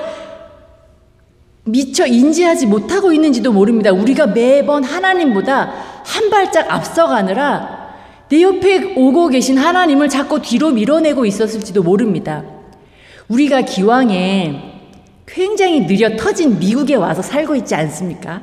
미처 1.65 2.07
인지하지 2.07 2.67
못하고 2.67 3.15
있는지도 3.15 3.51
모릅니다. 3.51 3.93
우리가 3.93 4.27
매번 4.27 4.85
하나님보다 4.85 5.73
한 6.05 6.29
발짝 6.29 6.71
앞서가느라 6.71 7.95
내 8.29 8.43
옆에 8.43 8.93
오고 8.95 9.29
계신 9.29 9.57
하나님을 9.57 10.11
자꾸 10.11 10.43
뒤로 10.43 10.71
밀어내고 10.71 11.25
있었을지도 11.25 11.83
모릅니다. 11.83 12.45
우리가 13.29 13.63
기왕에 13.63 14.75
굉장히 15.27 15.87
느려 15.87 16.15
터진 16.15 16.59
미국에 16.59 16.95
와서 16.95 17.23
살고 17.23 17.57
있지 17.57 17.75
않습니까? 17.75 18.43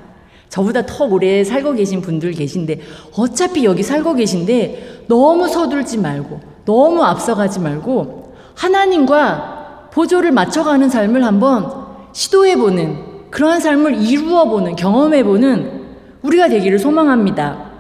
저보다 0.50 0.88
더 0.88 1.06
오래 1.06 1.44
살고 1.44 1.74
계신 1.74 2.02
분들 2.02 2.32
계신데 2.32 2.80
어차피 3.16 3.64
여기 3.64 3.84
살고 3.84 4.16
계신데 4.16 5.04
너무 5.08 5.48
서둘지 5.48 6.00
말고 6.00 6.40
너무 6.66 7.04
앞서가지 7.04 7.60
말고 7.60 8.23
하나님과 8.56 9.90
보조를 9.92 10.32
맞춰가는 10.32 10.90
삶을 10.90 11.24
한번 11.24 11.72
시도해보는 12.14 13.14
그러한 13.32 13.60
삶을 13.60 13.96
이루어보는 14.02 14.76
경험해보는 14.76 15.84
우리가 16.22 16.48
되기를 16.50 16.80
소망합니다. 16.80 17.72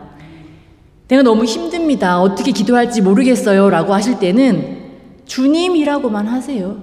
내가 1.07 1.21
너무 1.21 1.45
힘듭니다. 1.45 2.19
어떻게 2.21 2.51
기도할지 2.51 3.01
모르겠어요. 3.01 3.69
라고 3.69 3.93
하실 3.93 4.19
때는 4.19 4.81
주님이라고만 5.25 6.27
하세요. 6.27 6.77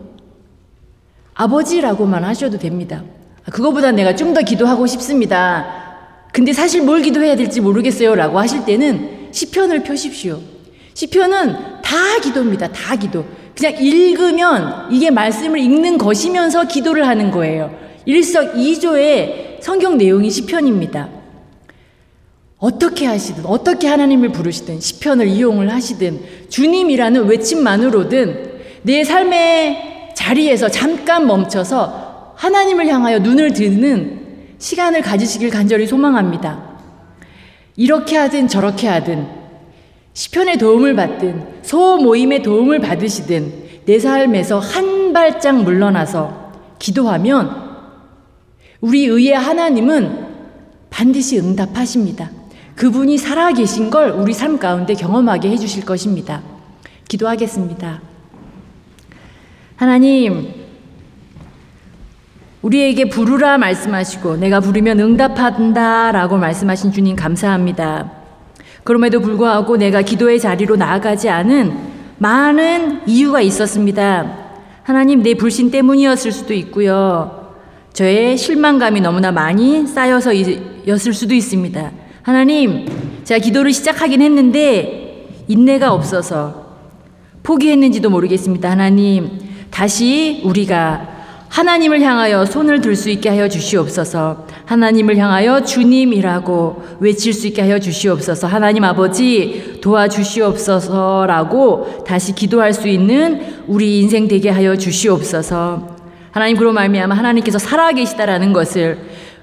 아버지라고만 1.35 2.25
하셔도 2.25 2.59
됩니다. 2.59 3.03
그거보다 3.51 3.93
내가 3.93 4.15
좀 4.15 4.35
더 4.35 4.43
기도하고 4.43 4.87
싶습니다. 4.87 5.67
근데 6.33 6.53
사실 6.53 6.83
뭘 6.83 7.03
기도해야 7.03 7.35
될지 7.35 7.61
모르겠어요. 7.61 8.15
라고 8.15 8.39
하실 8.39 8.65
때는 8.65 9.29
시편을 9.33 9.83
펴십시오. 9.83 10.39
시편은 10.95 11.81
다 11.83 11.97
기도입니다. 12.23 12.69
다 12.69 12.95
기도. 12.95 13.25
그냥 13.57 13.83
읽으면 13.83 14.87
이게 14.91 15.11
말씀을 15.11 15.59
읽는 15.59 15.99
것이면서 15.99 16.65
기도를 16.65 17.07
하는 17.07 17.31
거예요. 17.31 17.75
일석이조의 18.07 19.59
성경 19.61 19.99
내용이 19.99 20.31
시편입니다. 20.31 21.09
어떻게 22.59 23.07
하시든 23.07 23.47
어떻게 23.47 23.89
하나님을 23.89 24.33
부르시든 24.33 24.81
시편을 24.81 25.27
이용을 25.29 25.73
하시든 25.73 26.21
주님이라는 26.51 27.27
외침만으로든 27.27 28.51
내 28.83 29.03
삶의 29.05 30.13
자리에서 30.15 30.69
잠깐 30.69 31.27
멈춰서 31.27 32.35
하나님을 32.37 32.87
향하여 32.87 33.19
눈을 33.19 33.53
드는 33.53 34.21
시간을 34.59 35.01
가지시길 35.03 35.51
간절히 35.51 35.87
소망합니다. 35.87 36.71
이렇게 37.77 38.17
하든 38.17 38.49
저렇게 38.49 38.89
하든 38.89 39.40
시편의 40.13 40.59
도움을 40.59 40.95
받든 40.97 41.63
소 41.63 41.99
모임의 41.99 42.43
도움을 42.43 42.81
받으시든 42.81 43.53
내 43.85 43.99
삶에서 43.99 44.59
한 44.59 45.13
발짝 45.13 45.63
물러나서 45.63 46.53
기도하면 46.79 47.71
우리 48.81 49.07
의의 49.07 49.33
하나님은 49.33 50.27
반드시 50.91 51.39
응답하십니다. 51.39 52.31
그분이 52.77 53.19
살아계신 53.19 53.91
걸 53.91 54.11
우리 54.11 54.33
삶 54.33 54.59
가운데 54.59 54.95
경험하게 54.95 55.51
해주실 55.51 55.85
것입니다. 55.85 56.43
기도하겠습니다. 57.09 58.01
하나님, 59.77 60.55
우리에게 62.63 63.09
부르라 63.09 63.59
말씀하시고 63.59 64.37
내가 64.37 64.61
부르면 64.61 65.01
응답한다 65.01 66.13
라고 66.13 66.37
말씀하신 66.37 66.93
주님 66.93 67.17
감사합니다. 67.17 68.20
그럼에도 68.85 69.21
불구하고 69.21 69.77
내가 69.77 70.03
기도의 70.03 70.41
자리로 70.41 70.77
나아가지 70.77 71.29
않은 71.29 71.77
많은 72.19 73.03
이유가 73.07 73.41
있었습니다. 73.41 74.39
하나님 74.83 75.23
내 75.23 75.35
불신 75.35 75.71
때문이었을 75.71 76.33
수도 76.33 76.55
있고요. 76.55 77.55
저의 77.93 78.37
실망감이 78.37 79.01
너무나 79.01 79.33
많이 79.33 79.87
쌓여서였을 79.87 81.13
수도 81.13 81.35
있습니다. 81.35 81.91
하나님, 82.23 82.87
제가 83.25 83.41
기도를 83.41 83.73
시작하긴 83.73 84.23
했는데 84.23 85.29
인내가 85.49 85.93
없어서 85.93 86.77
포기했는지도 87.43 88.11
모르겠습니다. 88.11 88.71
하나님, 88.71 89.31
다시 89.71 90.43
우리가 90.45 91.09
하나님을 91.49 92.01
향하여 92.01 92.45
손을 92.45 92.81
들 92.81 92.95
수 92.95 93.11
있게 93.11 93.29
하여 93.29 93.49
주시옵소서. 93.49 94.47
하나님을 94.71 95.17
향하여 95.17 95.65
주님이라고 95.65 96.85
외칠 97.01 97.33
수 97.33 97.49
있게 97.49 97.63
하여 97.63 97.81
주시옵소서. 97.81 98.47
하나님 98.47 98.85
아버지 98.85 99.81
도와주시옵소서라고 99.81 100.85
다시 102.07 102.37
기도할 102.37 102.73
수 102.73 102.87
있는 102.87 103.65
우리 103.67 103.99
인생 103.99 104.29
되게 104.29 104.49
하여 104.49 104.77
주시옵소서. 104.77 105.97
하나님 106.31 106.57
그로 106.57 106.73
말미암아 106.73 107.17
하나님께서 107.17 107.59
살아계시다라는 107.59 108.53
것을 108.53 108.99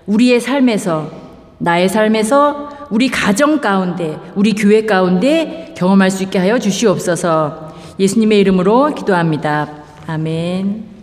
우리의 0.05 0.39
삶에서 0.39 1.11
나의 1.57 1.89
삶에서 1.89 2.87
우리 2.89 3.09
가정 3.09 3.59
가운데 3.59 4.17
우리 4.33 4.53
교회 4.53 4.85
가운데 4.85 5.73
경험할 5.77 6.09
수 6.09 6.23
있게 6.23 6.39
하여 6.39 6.57
주시옵소서. 6.57 7.73
예수님의 7.99 8.39
이름으로 8.39 8.95
기도합니다. 8.95 9.67
아멘. 10.07 10.96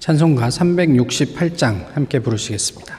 찬송가 0.00 0.48
368장 0.48 1.92
함께 1.92 2.20
부르시겠습니다. 2.20 2.98